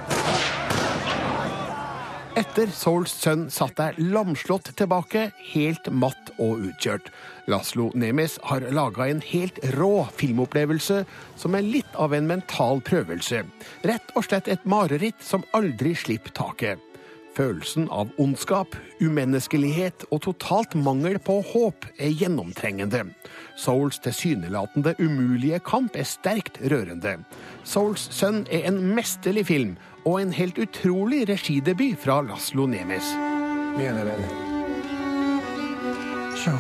Etter 2.34 2.72
Souls 2.74 3.12
sønn 3.14 3.44
satt 3.54 3.78
jeg 3.78 4.08
lamslått 4.10 4.72
tilbake, 4.80 5.28
helt 5.52 5.86
matt 5.94 6.32
og 6.42 6.64
utkjørt. 6.66 7.12
Laslo 7.46 7.92
Nemes 7.94 8.40
har 8.50 8.66
laga 8.74 9.06
en 9.06 9.22
helt 9.28 9.60
rå 9.76 10.08
filmopplevelse 10.18 11.04
som 11.38 11.54
er 11.54 11.68
litt 11.68 11.94
av 11.94 12.16
en 12.18 12.26
mental 12.32 12.82
prøvelse. 12.88 13.44
Rett 13.86 14.10
og 14.18 14.26
slett 14.26 14.50
et 14.50 14.66
mareritt 14.66 15.22
som 15.22 15.46
aldri 15.54 15.94
slipper 15.94 16.34
taket. 16.34 16.82
Følelsen 17.38 17.86
av 17.94 18.10
ondskap, 18.22 18.76
umenneskelighet 19.02 20.08
og 20.10 20.26
totalt 20.26 20.74
mangel 20.78 21.20
på 21.22 21.40
håp 21.54 21.86
er 21.98 22.14
gjennomtrengende. 22.18 23.08
Souls 23.58 24.02
tilsynelatende 24.02 24.94
umulige 24.98 25.62
kamp 25.66 25.98
er 25.98 26.10
sterkt 26.10 26.58
rørende. 26.66 27.20
Souls 27.62 28.10
sønn 28.14 28.44
er 28.50 28.70
en 28.70 28.82
mesterlig 28.98 29.48
film 29.50 29.74
og 30.06 30.22
en 30.22 30.34
helt 30.34 30.58
utrolig 30.58 31.30
regidebut 31.30 32.00
fra 32.00 32.22
Laslo 32.22 32.66
Nemes. 32.66 33.14
Viene, 33.78 34.06
venner. 34.06 34.30
Show. 36.38 36.58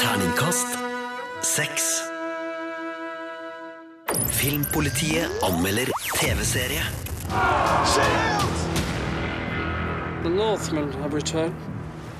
Terningkast 0.00 0.78
seks. 1.42 1.84
Filmpolitiet 4.26 5.28
anmelder 5.42 5.92
TV-serie. 6.14 6.82
The 10.22 10.30
Northmen 10.30 10.92
have 11.02 11.14
returned. 11.14 11.54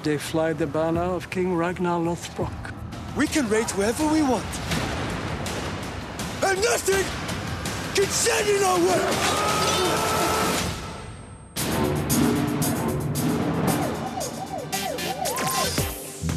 They 0.03 0.19
fly 0.19 0.53
the 0.53 0.67
banner 0.67 1.15
of 1.17 1.31
King 1.31 1.59
Ragnar 1.59 1.99
Lothbrok. 1.99 2.75
We 3.17 3.27
can 3.27 3.49
rate 3.49 3.71
wherever 3.77 4.05
we 4.13 4.23
want. 4.23 4.66
And 6.47 6.63
nothing 6.63 7.05
can 7.97 8.07
in 8.55 8.63
our 8.63 8.79
way! 8.79 9.03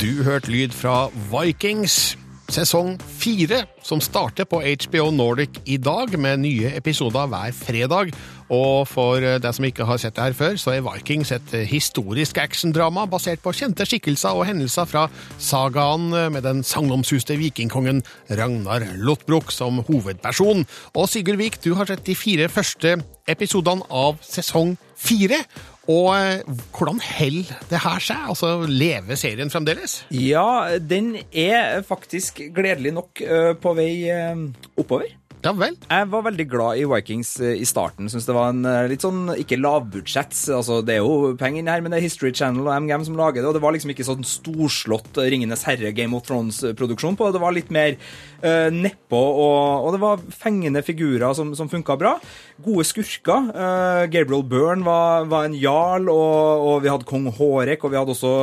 Du 0.01 0.23
hørte 0.23 0.51
lyd 0.51 0.69
fra 0.73 1.09
Vikings. 1.29 2.17
Sesong 2.49 2.95
fire, 3.21 3.65
som 3.85 4.01
starter 4.01 4.47
på 4.49 4.63
HBO 4.65 5.11
Nordic 5.11 5.59
i 5.65 5.77
dag, 5.77 6.19
med 6.19 6.37
nye 6.37 6.71
episoder 6.75 7.27
hver 7.29 7.51
fredag. 7.53 8.15
Og 8.49 8.87
for 8.89 9.21
deg 9.21 9.55
som 9.55 9.67
ikke 9.67 9.85
har 9.85 10.01
sett 10.01 10.15
det 10.17 10.25
her 10.29 10.37
før, 10.37 10.57
så 10.57 10.73
er 10.73 10.85
Vikings 10.85 11.33
et 11.35 11.53
historisk 11.69 12.39
actiondrama 12.41 13.05
basert 13.09 13.43
på 13.43 13.53
kjente 13.55 13.85
skikkelser 13.85 14.37
og 14.37 14.47
hendelser 14.49 14.89
fra 14.89 15.05
sagaen 15.37 16.09
med 16.33 16.41
den 16.47 16.63
sagnomsuste 16.65 17.37
vikingkongen 17.39 18.01
Ragnar 18.33 18.87
Lothbrok 18.97 19.53
som 19.53 19.83
hovedperson. 19.87 20.65
Og 20.95 21.09
Sigurd 21.11 21.41
Vik, 21.41 21.61
du 21.63 21.75
har 21.77 21.89
sett 21.89 22.05
de 22.09 22.17
fire 22.17 22.49
første 22.49 22.97
episodene 23.29 23.85
av 23.93 24.17
sesong 24.25 24.75
fire. 24.99 25.43
Og 25.89 26.09
eh, 26.13 26.43
hvordan 26.75 26.99
holder 27.01 27.63
det 27.71 27.81
her 27.81 28.03
seg? 28.03 28.25
Altså, 28.29 28.51
Lever 28.69 29.17
serien 29.17 29.49
fremdeles? 29.49 30.03
Ja, 30.13 30.77
den 30.77 31.15
er 31.33 31.81
faktisk 31.87 32.43
gledelig 32.55 32.93
nok 32.93 33.23
eh, 33.25 33.53
på 33.57 33.73
vei 33.77 33.93
eh, 34.13 34.45
oppover. 34.77 35.18
Ja 35.39 35.53
vel? 35.55 35.77
Jeg 35.87 36.07
var 36.11 36.23
veldig 36.25 36.45
glad 36.51 36.79
i 36.81 36.87
Vikings 36.89 37.29
eh, 37.39 37.61
i 37.63 37.67
starten. 37.67 38.09
Syns 38.11 38.25
det 38.27 38.33
var 38.35 38.49
en 38.51 38.65
eh, 38.67 38.89
litt 38.91 39.05
sånn 39.05 39.29
ikke 39.39 39.55
lavbudsjett. 39.61 40.35
Altså, 40.51 40.81
det 40.83 40.97
er 40.97 41.05
jo 41.05 41.31
penger 41.39 41.61
inni 41.61 41.71
her, 41.71 41.83
men 41.85 41.93
det 41.93 42.01
er 42.01 42.03
History 42.03 42.33
Channel 42.35 42.67
og 42.67 42.73
MGM 42.83 43.05
som 43.07 43.15
lager 43.15 43.39
det. 43.39 43.47
Og 43.47 43.55
det 43.55 43.61
var 43.63 43.71
liksom 43.71 43.93
ikke 43.93 44.03
sånn 44.03 44.27
storslått 44.27 45.15
eh, 45.15 45.29
Ringenes 45.31 45.63
herre 45.69 45.93
Game 45.95 46.17
of 46.17 46.25
Thrones-produksjon 46.27 47.15
på 47.15 47.29
det. 47.31 47.39
Var 47.39 47.55
litt 47.55 47.71
mer 47.71 47.95
uh, 48.43 48.67
nedpå, 48.73 49.15
og, 49.15 49.85
og 49.85 49.95
det 49.95 50.01
var 50.03 50.25
fengende 50.41 50.83
figurer 50.83 51.31
som, 51.37 51.53
som 51.55 51.71
funka 51.71 51.95
bra. 52.01 52.17
Gode 52.65 52.83
skurker. 52.89 53.47
Uh, 53.55 54.03
Gabriel 54.11 54.43
Byrne 54.43 54.83
var, 54.83 55.29
var 55.31 55.47
en 55.47 55.55
jarl, 55.55 56.11
og, 56.11 56.67
og 56.67 56.83
vi 56.83 56.91
hadde 56.91 57.07
kong 57.07 57.31
Hårek, 57.39 57.87
og 57.87 57.95
vi 57.95 58.01
hadde 58.01 58.17
også 58.17 58.35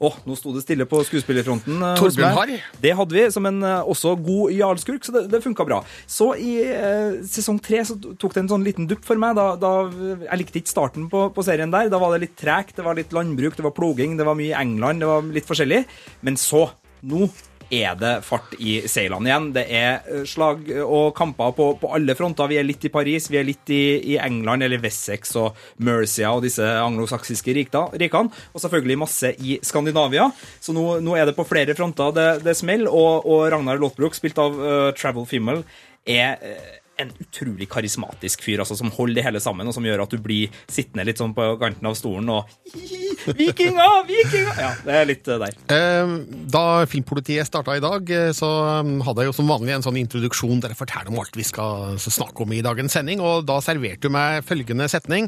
Åh, 0.00 0.16
nå 0.26 0.34
sto 0.38 0.52
det 0.54 0.64
stille 0.64 0.86
på 0.90 0.98
skuespillerfronten. 1.06 1.76
eh, 1.78 1.94
Torbjørn 2.00 2.34
meg. 2.34 2.38
Harr. 2.38 2.80
Det 2.82 2.94
hadde 2.98 3.14
vi, 3.14 3.24
som 3.30 3.46
en 3.46 3.62
eh, 3.62 3.90
også 3.94 4.16
god 4.18 4.54
jarlskurk, 4.56 5.04
så 5.06 5.14
det, 5.14 5.24
det 5.32 5.42
funka 5.44 5.66
bra. 5.68 5.80
Så 6.10 6.32
i 6.40 6.56
eh, 6.66 7.20
sesong 7.30 7.60
tre 7.62 7.84
så 7.86 7.96
tok 7.96 8.34
det 8.34 8.44
en 8.44 8.52
sånn 8.56 8.66
liten 8.66 8.88
dupp 8.90 9.04
for 9.06 9.20
meg. 9.20 9.36
Da, 9.38 9.54
da, 9.60 9.72
jeg 10.26 10.40
likte 10.42 10.60
ikke 10.60 10.74
starten 10.74 11.08
på, 11.12 11.28
på 11.34 11.46
serien 11.46 11.72
der. 11.74 11.92
Da 11.92 12.00
var 12.02 12.14
det 12.14 12.26
litt 12.26 12.36
tregt, 12.40 12.76
det 12.76 12.84
var 12.86 12.98
litt 12.98 13.14
landbruk, 13.14 13.56
det 13.56 13.66
var 13.66 13.76
ploging, 13.76 14.18
det 14.18 14.26
var 14.26 14.38
mye 14.38 14.58
England, 14.58 15.04
det 15.04 15.10
var 15.10 15.34
litt 15.34 15.48
forskjellig. 15.48 15.84
Men 16.26 16.38
så, 16.40 16.66
nå 17.06 17.28
er 17.82 17.96
det 17.98 18.12
fart 18.26 18.54
i 18.58 18.76
seilene 18.90 19.30
igjen. 19.30 19.48
Det 19.56 19.64
er 19.68 20.04
eh, 20.10 20.24
slag 20.28 20.68
og 20.84 21.14
kamper 21.16 21.54
på, 21.56 21.68
på 21.80 21.90
alle 21.96 22.16
fronter. 22.18 22.50
Vi 22.50 22.58
er 22.60 22.66
litt 22.66 22.84
i 22.86 22.92
Paris, 22.92 23.30
vi 23.32 23.40
er 23.40 23.48
litt 23.48 23.72
i, 23.74 23.82
i 24.14 24.18
England, 24.22 24.66
eller 24.66 24.82
Wessex 24.82 25.34
og 25.40 25.58
Mercia 25.84 26.32
og 26.34 26.44
disse 26.46 26.64
anglosaksiske 26.64 27.56
rikene. 27.56 28.28
Og 28.52 28.62
selvfølgelig 28.62 29.00
masse 29.00 29.34
i 29.40 29.58
Skandinavia. 29.64 30.28
Så 30.60 30.76
nå, 30.76 30.86
nå 31.04 31.18
er 31.18 31.28
det 31.28 31.36
på 31.38 31.46
flere 31.48 31.76
fronter 31.76 32.14
det, 32.14 32.28
det 32.46 32.56
smeller. 32.58 32.92
Og, 32.94 33.26
og 33.26 33.48
Ragnar 33.52 33.80
Lothbrok, 33.80 34.16
spilt 34.16 34.38
av 34.40 34.56
uh, 34.58 34.90
Travel 34.96 35.26
Fimmel, 35.28 35.64
er 36.04 36.40
eh, 36.44 36.72
en 37.00 37.10
utrolig 37.20 37.66
karismatisk 37.70 38.44
fyr 38.44 38.62
altså, 38.62 38.76
som 38.78 38.92
holder 38.94 39.18
det 39.18 39.24
hele 39.26 39.40
sammen, 39.42 39.66
og 39.66 39.74
som 39.74 39.84
gjør 39.86 40.04
at 40.04 40.14
du 40.14 40.20
blir 40.22 40.52
sittende 40.70 41.06
litt 41.08 41.20
sånn 41.20 41.34
på 41.34 41.46
kanten 41.60 41.88
av 41.88 41.96
stolen 41.98 42.30
og 42.30 42.50
Vikinga! 43.38 43.86
Vikinga! 44.08 44.54
Ja, 44.60 44.70
det 44.84 44.96
er 44.98 45.08
litt 45.08 45.28
eh, 45.30 45.40
der. 45.40 45.56
Eh, 45.74 46.14
Da 46.54 46.64
Filmpolitiet 46.90 47.48
starta 47.48 47.76
i 47.76 47.82
dag, 47.82 48.10
eh, 48.12 48.30
så 48.36 48.50
um, 48.84 48.98
hadde 49.06 49.24
jeg 49.24 49.30
jo 49.30 49.36
som 49.38 49.50
vanlig 49.50 49.74
en 49.76 49.86
sånn 49.86 49.98
introduksjon 50.00 50.62
der 50.62 50.74
jeg 50.74 50.80
forteller 50.82 51.12
om 51.12 51.20
alt 51.22 51.38
vi 51.38 51.46
skal 51.46 51.96
snakke 52.02 52.44
om 52.44 52.54
i 52.54 52.62
dagens 52.64 52.94
sending, 52.94 53.22
og 53.24 53.46
da 53.48 53.58
serverte 53.64 54.06
du 54.06 54.14
meg 54.14 54.44
følgende 54.46 54.86
setning. 54.90 55.26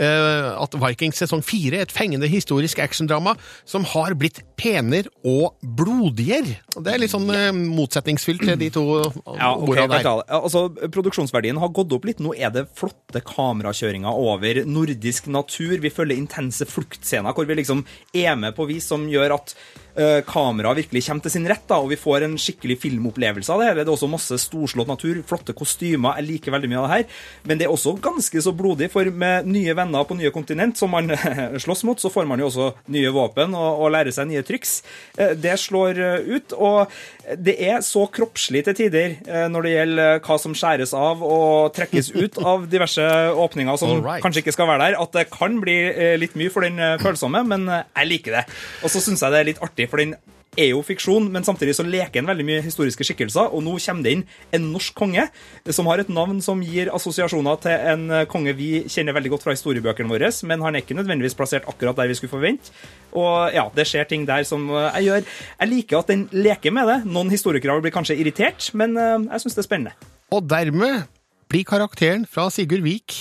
At 0.00 0.74
Vikings 0.80 1.18
sesong 1.20 1.42
fire 1.44 1.82
et 1.84 1.92
fengende 1.92 2.28
historisk 2.30 2.80
actiondrama 2.82 3.34
som 3.68 3.84
har 3.92 4.14
blitt 4.18 4.40
penere 4.58 5.10
og 5.26 5.58
blodigere. 5.76 6.56
Det 6.78 6.94
er 6.94 7.02
litt 7.02 7.12
sånn 7.12 7.28
motsetningsfylt 7.74 8.46
de 8.60 8.70
to 8.74 8.84
Ja, 9.02 9.52
okay, 9.54 9.84
ordene 9.84 10.00
der. 10.00 10.24
Altså, 10.38 10.66
Produksjonsverdien 11.04 11.58
har 11.60 11.68
gått 11.76 11.92
opp 11.92 12.06
litt. 12.08 12.20
Nå 12.24 12.32
er 12.32 12.48
det 12.54 12.64
flotte 12.78 13.20
kamerakjøringer 13.28 14.16
over 14.16 14.62
nordisk 14.64 15.28
natur. 15.28 15.76
Vi 15.82 15.92
følger 15.92 16.16
intense 16.16 16.64
fluktscener 16.64 17.34
hvor 17.36 17.44
vi 17.44 17.58
liksom 17.58 17.82
er 18.16 18.38
med 18.40 18.56
på 18.56 18.64
vis 18.70 18.86
som 18.88 19.04
gjør 19.10 19.34
at 19.36 19.52
uh, 19.98 20.22
kameraet 20.24 20.80
virkelig 20.80 21.04
kommer 21.04 21.26
til 21.26 21.34
sin 21.34 21.48
rett, 21.50 21.66
da, 21.68 21.76
og 21.82 21.90
vi 21.92 21.98
får 22.00 22.24
en 22.24 22.38
skikkelig 22.40 22.78
filmopplevelse 22.86 23.52
av 23.52 23.60
det. 23.60 23.68
hele. 23.68 23.84
Det 23.84 23.92
er 23.92 23.96
også 23.98 24.08
masse 24.14 24.38
storslått 24.46 24.88
natur, 24.88 25.20
flotte 25.28 25.52
kostymer. 25.56 26.16
Jeg 26.22 26.28
liker 26.30 26.56
veldig 26.56 26.70
mye 26.72 26.80
av 26.80 26.88
det 26.88 26.94
her. 26.94 27.20
Men 27.44 27.60
det 27.60 27.68
er 27.68 27.74
også 27.74 27.96
ganske 28.04 28.44
så 28.48 28.54
blodig, 28.56 28.88
for 28.94 29.12
med 29.12 29.50
nye 29.50 29.76
venner 29.76 30.08
på 30.08 30.16
nye 30.16 30.32
kontinent 30.32 30.80
som 30.80 30.94
man 30.96 31.12
slåss 31.66 31.84
mot, 31.84 32.00
så 32.00 32.12
får 32.12 32.28
man 32.30 32.40
jo 32.40 32.48
også 32.48 32.70
nye 32.96 33.12
våpen 33.12 33.52
og, 33.52 33.84
og 33.84 33.92
lærer 33.92 34.16
seg 34.16 34.30
nye 34.32 34.46
triks. 34.46 34.78
Uh, 35.20 35.36
Det 35.36 35.58
slår 35.60 36.00
uh, 36.00 36.32
ut, 36.32 36.56
og 36.56 36.96
det 37.40 37.54
er 37.62 37.80
så 37.84 38.04
kroppslig 38.12 38.64
til 38.66 38.76
tider 38.76 39.16
eh, 39.24 39.46
når 39.52 39.66
det 39.66 39.72
gjelder 39.74 40.20
hva 40.24 40.36
som 40.40 40.56
skjæres 40.56 40.94
av 40.98 41.22
og 41.24 41.72
trekkes 41.76 42.12
ut 42.14 42.38
av 42.42 42.66
diverse 42.70 43.06
åpninger 43.44 43.80
som 43.80 43.98
right. 44.04 44.22
kanskje 44.24 44.44
ikke 44.44 44.56
skal 44.56 44.70
være 44.70 44.90
der, 44.90 44.98
at 45.00 45.16
det 45.16 45.26
kan 45.32 45.58
bli 45.62 45.78
eh, 45.90 46.14
litt 46.20 46.36
mye 46.38 46.52
for 46.52 46.66
den 46.66 46.78
eh, 46.82 46.98
følsomme, 47.02 47.44
men 47.48 47.68
eh, 47.68 47.84
jeg 48.02 48.12
liker 48.12 48.38
det. 48.40 48.46
Og 48.84 48.92
så 48.92 49.02
syns 49.04 49.24
jeg 49.24 49.34
det 49.34 49.42
er 49.42 49.50
litt 49.52 49.64
artig, 49.64 49.88
for 49.90 50.02
den 50.02 50.16
er 50.58 50.70
jo 50.70 50.82
fiksjon, 50.86 51.26
men 51.32 51.44
samtidig 51.46 51.74
så 51.76 51.86
leker 51.86 52.20
den 52.20 52.28
veldig 52.28 52.46
mye 52.46 52.64
historiske 52.64 53.06
skikkelser, 53.06 53.50
og 53.54 53.62
nå 53.64 53.76
kommer 53.82 54.06
det 54.06 54.14
inn 54.16 54.24
en 54.54 54.68
norsk 54.72 54.94
konge 54.96 55.26
som 55.74 55.88
har 55.90 56.02
et 56.02 56.10
navn 56.12 56.40
som 56.44 56.62
gir 56.64 56.92
assosiasjoner 56.94 57.60
til 57.64 57.86
en 57.94 58.04
eh, 58.10 58.26
konge 58.30 58.54
vi 58.58 58.70
kjenner 58.90 59.16
veldig 59.16 59.34
godt 59.34 59.46
fra 59.46 59.56
historiebøkene 59.56 60.10
våre, 60.10 60.30
men 60.48 60.64
han 60.64 60.74
er 60.74 60.84
ikke 60.84 60.98
nødvendigvis 60.98 61.36
plassert 61.38 61.68
akkurat 61.70 61.98
der 61.98 62.10
vi 62.10 62.18
skulle 62.18 62.34
forvente. 62.34 62.74
Og 63.14 63.54
ja, 63.54 63.68
det 63.76 63.86
skjer 63.86 64.08
ting 64.10 64.26
der 64.28 64.46
som 64.48 64.66
eh, 64.70 64.90
jeg 64.98 65.08
gjør. 65.08 65.28
Jeg 65.60 65.70
liker 65.70 66.00
at 66.00 66.10
den 66.10 66.26
leker 66.34 66.74
med 66.74 66.90
det. 66.90 66.98
Noen 67.06 67.30
historikere 67.32 67.80
blir 67.84 67.94
kanskje 67.94 68.18
irritert, 68.18 68.70
men 68.74 68.98
eh, 68.98 69.28
jeg 69.30 69.44
syns 69.44 69.58
det 69.58 69.64
er 69.64 69.68
spennende. 69.68 70.10
Og 70.34 70.48
dermed 70.50 71.04
blir 71.52 71.66
karakteren 71.68 72.26
fra 72.26 72.48
Sigurd 72.50 72.82
Vik 72.82 73.14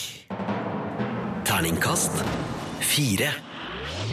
Terningkast 1.45 2.23
fire. 2.93 3.29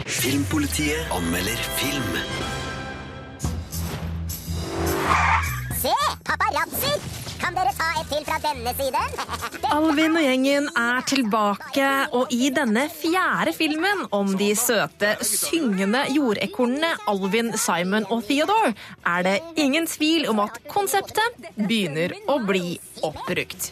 Filmpolitiet 0.05 1.07
anmelder 1.11 1.57
film. 1.79 2.13
Se, 5.81 5.95
paparazzi! 6.25 7.10
Kan 7.41 7.57
dere 7.57 7.71
ta 7.73 7.87
et 7.99 8.09
til 8.11 8.25
fra 8.27 8.37
denne 8.43 8.73
siden? 8.77 9.15
Alvin 9.75 10.17
og 10.19 10.25
gjengen 10.25 10.67
er 10.77 11.05
tilbake, 11.09 11.89
og 12.17 12.33
i 12.35 12.49
denne 12.53 12.85
fjerde 12.93 13.53
filmen 13.55 14.05
om 14.15 14.35
de 14.37 14.51
søte, 14.59 15.15
syngende 15.25 16.03
jordekornene 16.13 16.91
Alvin, 17.09 17.53
Simon 17.57 18.05
og 18.11 18.25
Theodore, 18.27 18.73
er 19.07 19.25
det 19.27 19.37
ingen 19.55 19.87
tvil 19.89 20.27
om 20.31 20.43
at 20.43 20.61
konseptet 20.71 21.51
begynner 21.57 22.13
å 22.29 22.37
bli 22.45 22.75
oppbrukt. 23.05 23.71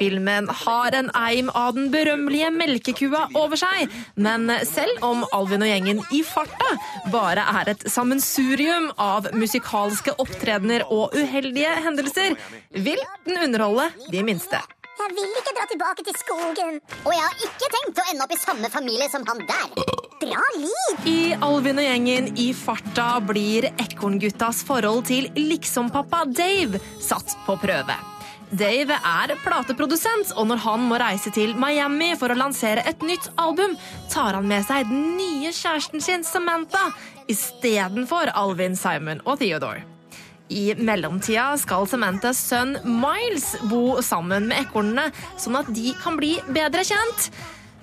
Filmen 0.00 0.48
har 0.62 0.94
en 0.96 1.10
eim 1.12 1.50
av 1.52 1.74
den 1.76 1.90
berømmelige 1.92 2.48
melkekua 2.54 3.26
over 3.36 3.60
seg, 3.60 3.92
men 4.16 4.48
selv 4.64 5.04
om 5.04 5.26
Alvin 5.36 5.66
og 5.66 5.68
gjengen 5.68 6.00
i 6.16 6.22
farta 6.24 6.72
bare 7.12 7.44
er 7.60 7.74
et 7.74 7.84
sammensurium 7.92 8.90
av 8.96 9.28
musikalske 9.36 10.16
opptredener 10.16 10.86
og 10.88 11.12
uheldige 11.20 11.74
hendelser, 11.84 12.38
vil 12.72 13.00
den 13.28 13.42
underholde 13.44 13.90
de 14.08 14.24
minste. 14.24 14.62
Jeg 15.00 15.14
vil 15.16 15.36
ikke 15.40 15.52
dra 15.56 15.64
tilbake 15.68 16.04
til 16.04 16.16
skogen. 16.20 16.78
Og 17.08 17.12
jeg 17.14 17.22
har 17.24 17.44
ikke 17.46 17.68
tenkt 17.72 18.00
å 18.00 18.04
ende 18.12 18.24
opp 18.26 18.34
i 18.34 18.38
samme 18.40 18.70
familie 18.72 19.08
som 19.12 19.24
han 19.28 19.40
der. 19.48 19.72
Bra 20.20 20.42
liv! 20.58 21.08
I 21.08 21.18
Alvin 21.40 21.80
og 21.80 21.86
gjengen 21.86 22.28
i 22.40 22.50
farta 22.56 23.08
blir 23.24 23.70
Ekornguttas 23.80 24.60
forhold 24.68 25.06
til 25.08 25.30
liksom-pappa 25.36 26.26
Dave 26.28 26.82
satt 27.00 27.36
på 27.46 27.56
prøve. 27.64 27.96
Dave 28.50 28.96
er 28.98 29.30
plateprodusent, 29.44 30.32
og 30.34 30.48
når 30.50 30.62
han 30.64 30.82
må 30.90 30.98
reise 30.98 31.30
til 31.34 31.52
Miami 31.58 32.10
for 32.18 32.32
å 32.32 32.38
lansere 32.38 32.82
et 32.88 33.04
nytt 33.06 33.28
album, 33.38 33.76
tar 34.10 34.34
han 34.34 34.48
med 34.50 34.66
seg 34.66 34.88
den 34.90 35.14
nye 35.18 35.52
kjæresten 35.54 36.02
sin, 36.02 36.26
Samantha, 36.26 36.88
istedenfor 37.30 38.32
Alvin, 38.34 38.74
Simon 38.78 39.22
og 39.22 39.38
Theodore. 39.42 39.84
I 40.50 40.74
mellomtida 40.74 41.52
skal 41.62 41.86
Samanthas 41.86 42.40
sønn 42.42 42.74
Miles 42.82 43.52
bo 43.70 44.00
sammen 44.02 44.48
med 44.50 44.64
ekornene, 44.64 45.12
sånn 45.38 45.60
at 45.60 45.70
de 45.70 45.94
kan 46.02 46.18
bli 46.18 46.34
bedre 46.50 46.82
kjent. 46.88 47.30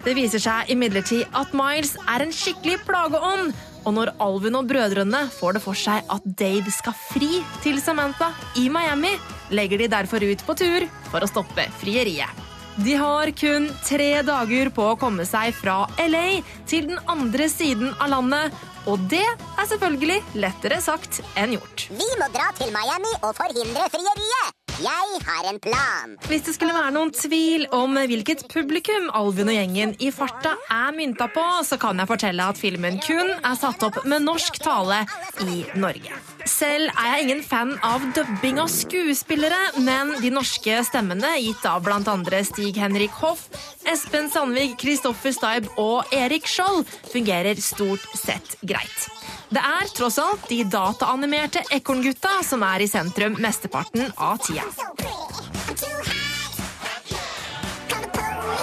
Det 0.04 0.18
viser 0.20 0.44
seg 0.44 0.74
imidlertid 0.76 1.32
at 1.32 1.56
Miles 1.56 1.96
er 2.04 2.26
en 2.26 2.36
skikkelig 2.36 2.82
plageånd, 2.84 3.56
og 3.88 3.96
når 3.96 4.12
Alvin 4.24 4.58
og 4.60 4.68
brødrene 4.68 5.24
får 5.32 5.58
det 5.58 5.64
for 5.64 5.80
seg 5.80 6.04
at 6.12 6.26
Dave 6.40 6.74
skal 6.76 6.96
fri 7.08 7.40
til 7.64 7.80
Samantha 7.80 8.34
i 8.60 8.68
Miami, 8.74 9.14
legger 9.56 9.80
de 9.80 9.88
derfor 9.94 10.24
ut 10.28 10.44
på 10.44 10.58
tur 10.60 10.86
for 11.08 11.24
å 11.24 11.32
stoppe 11.32 11.70
frieriet. 11.80 12.44
De 12.78 12.94
har 13.00 13.32
kun 13.34 13.72
tre 13.88 14.12
dager 14.22 14.70
på 14.76 14.92
å 14.92 14.98
komme 15.02 15.26
seg 15.26 15.56
fra 15.58 15.80
LA 16.04 16.44
til 16.70 16.92
den 16.92 17.00
andre 17.10 17.48
siden 17.50 17.96
av 17.96 18.12
landet, 18.14 18.54
og 18.88 19.08
det 19.10 19.26
er 19.26 19.72
selvfølgelig 19.72 20.20
lettere 20.44 20.78
sagt 20.84 21.24
enn 21.40 21.58
gjort. 21.58 21.88
Vi 21.90 22.12
må 22.22 22.30
dra 22.36 22.52
til 22.60 22.70
Miami 22.76 23.18
og 23.24 23.34
forhindre 23.40 23.90
frieriet. 23.96 24.67
Jeg 24.78 25.22
har 25.26 25.48
en 25.50 25.58
plan. 25.58 26.12
Hvis 26.30 26.44
det 26.46 26.54
skulle 26.54 26.76
være 26.76 26.92
noen 26.94 27.10
tvil 27.16 27.64
om 27.74 27.98
hvilket 27.98 28.44
publikum 28.52 29.08
Alvin 29.18 29.50
og 29.50 29.56
gjengen 29.56 29.96
i 29.98 30.12
farta 30.14 30.52
er 30.70 30.94
mynta 30.94 31.26
på, 31.34 31.46
så 31.66 31.80
kan 31.82 31.98
jeg 31.98 32.10
fortelle 32.12 32.46
at 32.46 32.60
filmen 32.62 33.00
kun 33.02 33.32
er 33.38 33.58
satt 33.58 33.82
opp 33.88 34.04
med 34.06 34.28
norsk 34.28 34.60
tale 34.62 35.00
i 35.48 35.64
Norge. 35.82 36.14
Selv 36.46 36.92
er 36.94 37.10
jeg 37.10 37.26
ingen 37.26 37.42
fan 37.44 37.74
av 37.86 38.06
dubbing 38.14 38.62
av 38.62 38.70
skuespillere, 38.70 39.58
men 39.82 40.14
de 40.22 40.30
norske 40.36 40.78
stemmene, 40.86 41.34
gitt 41.42 41.66
av 41.66 41.82
bl.a. 41.88 42.44
Stig-Henrik 42.52 43.18
Hoff, 43.24 43.48
Espen 43.90 44.30
Sandvig, 44.30 44.76
Kristoffer 44.78 45.34
Staib 45.34 45.74
og 45.82 46.14
Erik 46.14 46.46
Skjold, 46.46 46.86
fungerer 47.10 47.58
stort 47.58 48.06
sett 48.14 48.60
greit. 48.62 49.10
Det 49.48 49.62
er 49.64 49.88
tross 49.96 50.18
alt 50.20 50.50
de 50.52 50.60
dataanimerte 50.68 51.62
ekorngutta 51.72 52.42
som 52.44 52.66
er 52.68 52.84
i 52.84 52.88
sentrum 52.92 53.38
mesteparten 53.40 54.10
av 54.20 54.42
tida. 54.44 54.66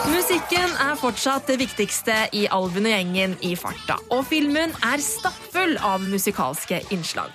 Musikken 0.04 0.76
er 0.84 0.98
fortsatt 1.00 1.48
det 1.48 1.56
viktigste 1.62 2.18
i 2.36 2.44
Alvin 2.52 2.84
og 2.84 2.92
gjengen 2.92 3.38
i 3.40 3.54
farta, 3.56 3.96
og 4.12 4.26
filmen 4.28 4.74
er 4.84 5.02
stappfull 5.02 5.78
av 5.80 6.04
musikalske 6.04 6.82
innslag. 6.94 7.32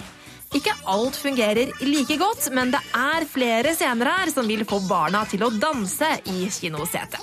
Ikke 0.53 0.73
alt 0.89 1.17
fungerer 1.17 1.73
like 1.85 2.17
godt, 2.21 2.51
men 2.53 2.71
det 2.73 2.81
er 2.97 3.25
flere 3.29 3.73
scener 3.77 4.09
her 4.13 4.31
som 4.33 4.47
vil 4.49 4.65
få 4.69 4.79
barna 4.89 5.25
til 5.29 5.45
å 5.45 5.51
danse 5.53 6.09
i 6.29 6.47
kinosetet. 6.53 7.21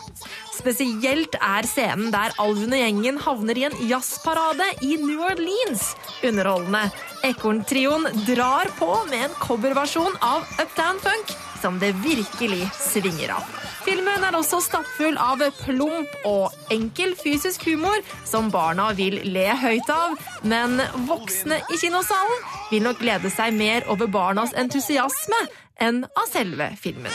Spesielt 0.66 1.36
er 1.38 1.62
scenen 1.62 2.08
der 2.10 2.32
Alvin 2.42 2.72
og 2.74 2.80
gjengen 2.80 3.20
havner 3.22 3.58
i 3.60 3.68
en 3.68 3.76
jazzparade 3.86 4.66
i 4.82 4.96
New 4.98 5.20
Orleans. 5.22 5.92
Underholdende. 6.26 6.88
Ekorntrioen 7.28 8.08
drar 8.26 8.72
på 8.74 8.88
med 9.06 9.28
en 9.28 9.36
coverversjon 9.38 10.18
av 10.26 10.42
Uptown 10.58 10.98
Funk 11.04 11.30
som 11.62 11.78
det 11.78 11.92
virkelig 12.02 12.66
svinger 12.74 13.36
av. 13.36 13.46
Filmen 13.86 14.26
er 14.26 14.34
også 14.34 14.58
stappfull 14.64 15.14
av 15.22 15.46
plump 15.62 16.18
og 16.26 16.74
enkel 16.74 17.14
fysisk 17.14 17.68
humor 17.70 18.02
som 18.26 18.50
barna 18.50 18.90
vil 18.98 19.20
le 19.22 19.46
høyt 19.62 19.86
av, 19.94 20.18
men 20.42 20.82
voksne 21.06 21.62
i 21.62 21.78
kinosalen 21.78 22.46
vil 22.72 22.88
nok 22.90 22.98
glede 23.06 23.30
seg 23.30 23.54
mer 23.54 23.86
over 23.86 24.10
barnas 24.10 24.56
entusiasme 24.58 25.46
enn 25.78 26.08
av 26.10 26.26
selve 26.34 26.72
filmen. 26.82 27.14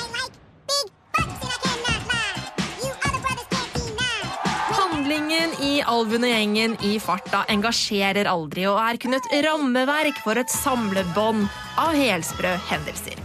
Handlingen 5.11 5.51
i 5.59 5.81
Alvin 5.91 6.23
og 6.23 6.29
gjengen 6.31 6.75
i 6.87 6.93
farta 7.03 7.41
engasjerer 7.51 8.29
aldri 8.31 8.63
og 8.69 8.77
er 8.79 8.95
kun 9.03 9.17
et 9.17 9.25
rammeverk 9.43 10.21
for 10.23 10.39
et 10.39 10.53
samlebånd 10.53 11.41
av 11.83 11.97
helsprø 11.99 12.53
hendelser. 12.69 13.19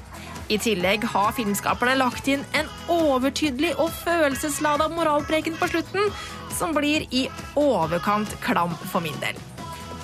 I 0.51 0.59
tillegg 0.59 1.07
har 1.13 1.31
filmskaperne 1.39 1.95
lagt 2.01 2.27
inn 2.27 2.43
en 2.59 2.67
overtydelig 2.91 3.77
og 3.79 3.95
følelseslada 4.01 4.91
moralpreken 4.97 5.55
på 5.63 5.71
slutten, 5.77 6.11
som 6.59 6.75
blir 6.75 7.07
i 7.15 7.29
overkant 7.55 8.35
klam 8.43 8.75
for 8.91 9.07
min 9.07 9.23
del. 9.23 9.39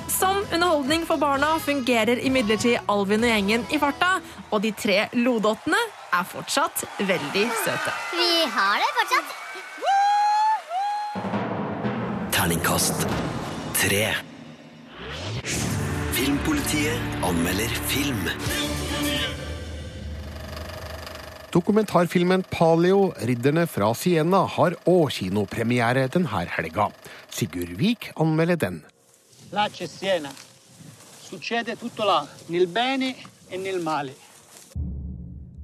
Som 0.06 0.38
underholdning 0.54 1.02
for 1.10 1.18
barna 1.18 1.56
fungerer 1.66 2.22
imidlertid 2.22 2.78
Alvin 2.86 3.26
og 3.26 3.34
gjengen 3.34 3.70
i 3.74 3.82
farta, 3.82 4.20
og 4.54 4.62
de 4.62 4.70
tre 4.70 5.08
lodottene 5.18 5.82
er 6.14 6.30
fortsatt 6.30 6.86
veldig 7.02 7.48
søte. 7.66 8.02
Vi 8.14 8.34
har 8.54 8.78
det 8.78 8.98
fortsatt. 9.02 9.41
Terningkast 12.62 13.06
tre. 13.74 14.14
Filmpolitiet 16.12 17.00
anmelder 17.22 17.68
film. 17.68 18.28
Dokumentarfilmen 21.50 22.44
Paleo, 22.50 23.12
ridderne 23.18 23.66
fra 23.66 23.90
Siena, 23.94 24.44
har 24.46 24.76
òg 24.86 25.10
kinopremiere 25.10 26.06
denne 26.08 26.46
helga. 26.54 26.88
Sigurd 27.30 27.74
Vik 27.78 28.12
anmelder 28.14 28.56
den. 28.56 28.82
Là 29.50 29.68
c'è 29.68 29.86
Siena. 29.86 30.30
Succede 31.20 31.76
tutto 31.76 32.04
là, 32.04 32.26
nel 32.46 32.66
bene 32.66 33.14
e 33.50 33.56
nel 33.56 33.82
male. 33.82 34.14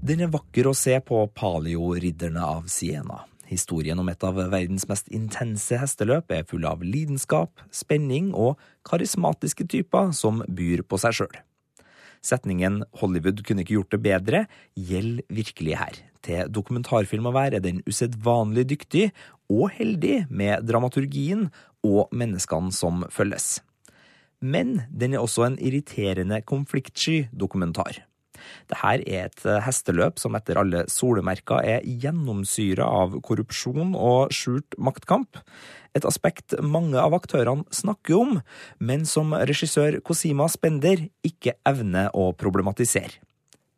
Den 0.03 0.21
er 0.21 0.35
vakker 0.35 0.67
å 0.67 0.75
se 0.75 0.99
på 1.01 1.27
Palio-ridderne 1.31 2.43
av 2.43 2.67
Siena. 2.67 3.28
Historien 3.49 3.99
om 3.99 4.09
et 4.13 4.25
av 4.29 4.37
verdens 4.53 4.85
mest 4.91 5.07
intense 5.15 5.77
hesteløp 5.81 6.33
er 6.37 6.47
full 6.49 6.67
av 6.69 6.83
lidenskap, 6.85 7.63
spenning 7.73 8.35
og 8.37 8.59
karismatiske 8.89 9.65
typer 9.73 10.13
som 10.17 10.43
byr 10.45 10.85
på 10.85 10.99
seg 11.01 11.17
sjøl. 11.17 11.39
Setningen 12.21 12.83
'Hollywood 12.93 13.45
kunne 13.47 13.63
ikke 13.65 13.79
gjort 13.79 13.95
det 13.95 14.03
bedre' 14.05 14.47
gjelder 14.77 15.25
virkelig 15.31 15.79
her. 15.79 15.95
Til 16.23 16.51
dokumentarfilm 16.51 17.31
å 17.31 17.33
være 17.33 17.57
er 17.57 17.65
den 17.65 17.81
usedvanlig 17.87 18.67
dyktig 18.75 19.13
og 19.49 19.71
heldig 19.79 20.27
med 20.29 20.67
dramaturgien 20.67 21.49
og 21.87 22.11
menneskene 22.13 22.75
som 22.75 23.07
følges. 23.09 23.61
Men 24.43 24.83
den 24.91 25.15
er 25.15 25.23
også 25.23 25.47
en 25.47 25.59
irriterende 25.59 26.43
konfliktsky 26.43 27.29
dokumentar. 27.33 28.08
Dette 28.71 28.93
er 28.95 29.05
et 29.25 29.47
hesteløp 29.65 30.19
som 30.23 30.37
etter 30.39 30.61
alle 30.61 30.85
solemerker 30.91 31.65
er 31.65 31.87
gjennomsyra 31.87 32.87
av 32.87 33.19
korrupsjon 33.25 33.95
og 33.95 34.35
skjult 34.35 34.79
maktkamp. 34.79 35.41
Et 35.97 36.05
aspekt 36.05 36.55
mange 36.63 36.99
av 37.01 37.17
aktørene 37.17 37.65
snakker 37.75 38.19
om, 38.19 38.37
men 38.79 39.07
som 39.09 39.33
regissør 39.33 40.01
Cosima 40.05 40.49
Spender 40.53 41.09
ikke 41.27 41.57
evner 41.67 42.13
å 42.15 42.31
problematisere. 42.39 43.19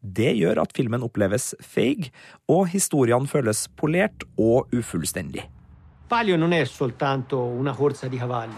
Det 0.00 0.32
gjør 0.32 0.62
at 0.62 0.72
filmen 0.72 1.04
oppleves 1.04 1.52
feig, 1.60 2.08
og 2.48 2.70
historiene 2.72 3.28
føles 3.28 3.66
polert 3.76 4.24
og 4.40 4.72
ufullstendig. 4.72 5.44
Palio 6.08 6.36
non 6.36 6.52
è 6.52 6.64
soltanto 6.64 7.44
una 7.44 7.72
corsa 7.72 8.08
di 8.08 8.16
cavalli. 8.16 8.56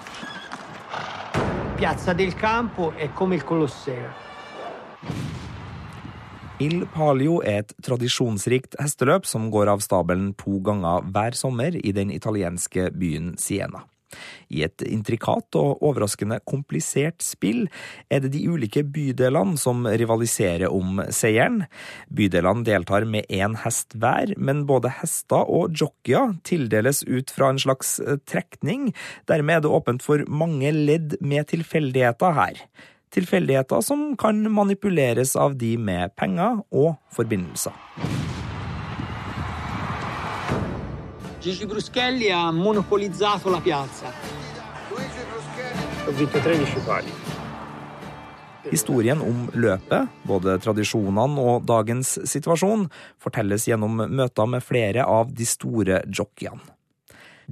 Piazza 1.74 2.12
del 2.12 2.34
Campo 2.34 2.92
è 2.96 3.12
come 3.12 3.34
il 3.34 3.44
Colosseo. 3.44 4.08
Il 6.62 6.85
Palio 6.92 7.40
er 7.42 7.62
et 7.62 7.72
tradisjonsrikt 7.83 8.77
hesteløp 8.79 9.25
som 9.27 9.48
går 9.51 9.70
av 9.72 9.81
stabelen 9.83 10.31
to 10.38 10.61
ganger 10.62 11.09
hver 11.11 11.35
sommer 11.35 11.75
i 11.75 11.94
den 11.96 12.12
italienske 12.14 12.90
byen 12.94 13.33
Siena. 13.40 13.81
I 14.53 14.61
et 14.66 14.85
intrikat 14.85 15.57
og 15.59 15.81
overraskende 15.83 16.37
komplisert 16.46 17.25
spill 17.25 17.64
er 18.12 18.20
det 18.22 18.35
de 18.35 18.44
ulike 18.53 18.85
bydelene 18.85 19.57
som 19.59 19.88
rivaliserer 19.88 20.68
om 20.68 21.01
seieren. 21.09 21.64
Bydelene 22.12 22.66
deltar 22.68 23.09
med 23.09 23.27
én 23.33 23.57
hest 23.64 23.96
hver, 23.96 24.37
men 24.37 24.66
både 24.68 24.92
hester 25.01 25.48
og 25.48 25.75
jockeyer 25.81 26.37
tildeles 26.46 27.02
ut 27.08 27.33
fra 27.33 27.50
en 27.50 27.63
slags 27.65 27.96
trekning. 28.29 28.90
Dermed 29.27 29.56
er 29.56 29.67
det 29.67 29.75
åpent 29.81 30.04
for 30.04 30.23
mange 30.29 30.71
ledd 30.77 31.17
med 31.25 31.48
tilfeldigheter 31.56 32.38
her. 32.38 32.67
Tilfeldigheter 33.13 33.81
som 33.85 34.17
kan 34.17 34.40
manipuleres 34.52 35.37
av 35.37 35.56
de 35.60 35.75
med 35.77 36.15
penger 36.17 36.63
og 36.73 36.94
forbindelser. 37.13 37.77
Gigi 41.42 41.67
Bruschelli 41.67 42.31
ha 42.31 42.52
monopolizzato 42.52 43.50
la 43.50 43.60
piazza. 43.60 44.13
Ho 46.06 46.13
vinto 46.19 46.38
13 46.38 46.85
pali. 46.87 47.13
Historien 48.71 49.21
om 49.21 49.48
løpet, 49.54 50.08
både 50.25 50.54
tradisjonene 50.63 51.42
og 51.42 51.65
dagens 51.67 52.15
situasjon, 52.31 52.87
fortelles 53.21 53.67
gjennom 53.69 54.04
møter 54.06 54.46
med 54.46 54.63
flere 54.63 55.04
av 55.04 55.35
de 55.35 55.48
store 55.48 56.04
jockeyene. 56.06 56.63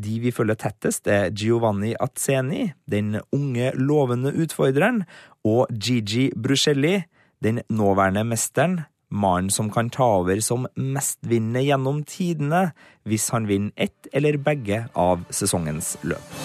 De 0.01 0.21
vi 0.23 0.31
følger 0.33 0.55
tettest, 0.55 1.09
er 1.11 1.33
Giovanni 1.35 1.97
Azzeni, 1.99 2.71
den 2.87 3.19
unge, 3.35 3.73
lovende 3.75 4.31
utfordreren, 4.31 5.03
og 5.45 5.67
Gigi 5.73 6.31
Bruscelli, 6.37 7.03
den 7.43 7.63
nåværende 7.69 8.25
mesteren, 8.25 8.81
mannen 9.11 9.51
som 9.51 9.71
kan 9.71 9.91
ta 9.91 10.05
over 10.21 10.41
som 10.41 10.67
mestvinnende 10.77 11.65
gjennom 11.67 12.05
tidene 12.07 12.71
hvis 13.09 13.31
han 13.35 13.49
vinner 13.49 13.73
ett 13.77 14.07
eller 14.13 14.39
begge 14.39 14.85
av 14.95 15.25
sesongens 15.31 15.97
løp. 16.03 16.37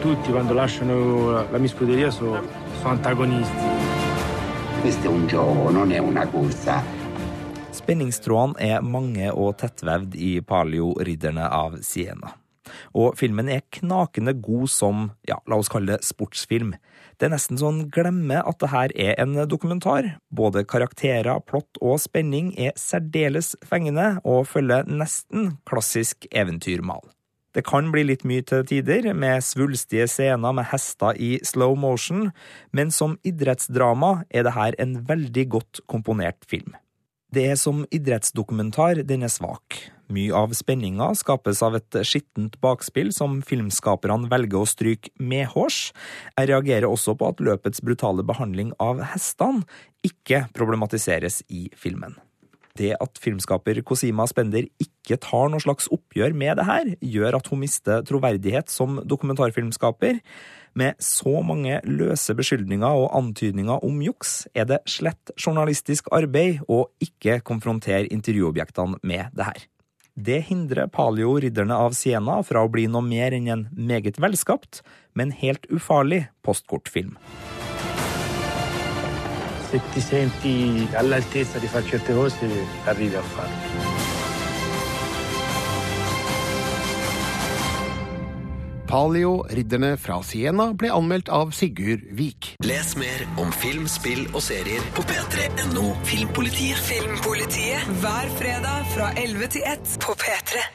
Tutti 0.00 0.32
quando 0.32 0.54
lasciano 0.54 1.30
la 1.52 1.58
mia 1.58 1.68
scuderia 1.68 2.10
sono, 2.10 2.40
sono 2.80 2.90
antagonisti. 2.90 3.68
Questo 4.80 5.08
è 5.08 5.10
un 5.10 5.26
gioco, 5.26 5.70
non 5.70 5.92
è 5.92 5.98
una 5.98 6.26
corsa. 6.26 6.82
Spenningstrådene 7.70 8.58
er 8.64 8.82
mange 8.82 9.28
og 9.30 9.58
tettvevd 9.60 10.14
i 10.16 10.40
Palio-ridderne 10.40 11.44
av 11.52 11.76
Siena. 11.84 12.32
Og 12.94 13.16
filmen 13.18 13.50
er 13.52 13.66
knakende 13.72 14.34
god 14.40 14.70
som, 14.72 15.10
ja, 15.28 15.36
la 15.46 15.58
oss 15.60 15.70
kalle 15.70 15.96
det 15.98 16.06
sportsfilm. 16.06 16.72
Det 17.20 17.28
er 17.28 17.34
nesten 17.34 17.58
sånn 17.60 17.82
glemme 17.92 18.38
at 18.48 18.56
det 18.62 18.70
her 18.72 18.92
er 18.96 19.18
en 19.20 19.34
dokumentar. 19.44 20.06
Både 20.32 20.62
karakterer, 20.64 21.28
plott 21.44 21.76
og 21.84 21.98
spenning 22.00 22.54
er 22.56 22.72
særdeles 22.80 23.52
fengende 23.68 24.14
og 24.24 24.46
følger 24.48 24.88
nesten 24.88 25.58
klassisk 25.68 26.24
eventyrmal. 26.32 27.04
Det 27.52 27.66
kan 27.66 27.90
bli 27.92 28.06
litt 28.08 28.24
mye 28.24 28.40
til 28.46 28.64
tider, 28.64 29.10
med 29.12 29.44
svulstige 29.44 30.06
scener 30.08 30.56
med 30.56 30.70
hester 30.70 31.18
i 31.20 31.34
slow 31.44 31.76
motion, 31.76 32.30
men 32.72 32.94
som 32.94 33.18
idrettsdrama 33.26 34.22
er 34.30 34.46
det 34.46 34.56
her 34.56 34.80
en 34.80 34.96
veldig 35.04 35.48
godt 35.58 35.84
komponert 35.90 36.48
film. 36.48 36.72
Det 37.34 37.50
er 37.52 37.60
som 37.60 37.84
idrettsdokumentar 37.92 39.04
den 39.04 39.28
er 39.28 39.34
svak. 39.34 39.76
Mye 40.10 40.34
av 40.34 40.50
spenninga 40.58 41.12
skapes 41.14 41.60
av 41.62 41.76
et 41.78 42.00
skittent 42.02 42.56
bakspill 42.62 43.12
som 43.14 43.38
filmskaperne 43.46 44.26
velger 44.30 44.58
å 44.58 44.66
stryke 44.66 45.12
medhårs. 45.22 45.92
Jeg 46.34 46.50
reagerer 46.50 46.88
også 46.88 47.14
på 47.14 47.28
at 47.30 47.42
løpets 47.46 47.84
brutale 47.86 48.26
behandling 48.26 48.72
av 48.82 49.04
hestene 49.12 49.62
ikke 50.06 50.48
problematiseres 50.56 51.44
i 51.46 51.68
filmen. 51.78 52.18
Det 52.78 52.94
at 52.96 53.18
filmskaper 53.22 53.82
Cosima 53.86 54.26
Spender 54.30 54.66
ikke 54.82 55.18
tar 55.22 55.50
noe 55.52 55.62
slags 55.62 55.86
oppgjør 55.92 56.34
med 56.34 56.58
det 56.58 56.66
her, 56.66 56.92
gjør 57.02 57.38
at 57.38 57.50
hun 57.50 57.62
mister 57.62 58.02
troverdighet 58.06 58.70
som 58.72 58.98
dokumentarfilmskaper. 59.04 60.20
Med 60.78 60.98
så 61.02 61.40
mange 61.42 61.80
løse 61.86 62.34
beskyldninger 62.38 63.02
og 63.02 63.10
antydninger 63.18 63.82
om 63.86 63.98
juks, 64.02 64.44
er 64.54 64.66
det 64.70 64.84
slett 64.90 65.34
journalistisk 65.38 66.10
arbeid 66.14 66.62
å 66.70 66.86
ikke 67.02 67.40
konfrontere 67.46 68.10
intervjuobjektene 68.10 69.02
med 69.02 69.34
det 69.34 69.50
her. 69.50 69.68
Det 70.14 70.40
hindrer 70.48 70.90
Palio 70.90 71.36
Ridderne 71.40 71.76
av 71.76 71.94
Siena 71.96 72.40
fra 72.46 72.64
å 72.64 72.70
bli 72.72 72.86
noe 72.90 73.04
mer 73.06 73.36
enn 73.36 73.48
en 73.48 73.68
meget 73.72 74.20
velskapt, 74.20 74.82
men 75.14 75.32
helt 75.42 75.66
ufarlig 75.70 76.26
postkortfilm. 76.46 77.16
Se 79.70 79.78
ti 79.94 80.02
senti 80.02 80.54
all'altezza 80.98 81.62
di 81.62 81.70
fare 81.70 81.86
certe 81.86 82.14
cose, 82.14 82.50
arrivi 82.90 83.14
a 83.14 83.22
farle. 83.22 83.89
Palio, 88.90 89.44
ridderne 89.54 89.92
fra 90.02 90.16
Siena, 90.26 90.72
ble 90.74 90.88
anmeldt 90.90 91.28
av 91.30 91.52
Sigurd 91.54 92.02
Vik. 92.18 92.56
Les 92.66 92.88
mer 92.98 93.22
om 93.38 93.52
film, 93.54 93.86
spill 93.86 94.24
og 94.32 94.42
serier 94.42 94.82
på 94.96 95.04
p3.no 95.06 95.92
Filmpolitiet. 96.08 96.80
Filmpolitiet 96.88 97.86
hver 98.02 98.32
fredag 98.40 98.90
fra 98.90 99.12
11 99.14 99.52
til 99.54 99.68
1 99.76 99.94
på 100.02 100.16
P3. 100.24 100.66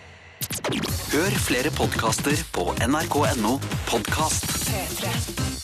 Hør 1.11 1.38
flere 1.43 1.76
podkaster 1.76 2.39
på 2.55 2.72
nrk.no 2.88 3.57
podkast. 3.91 4.47
P3. 4.72 5.55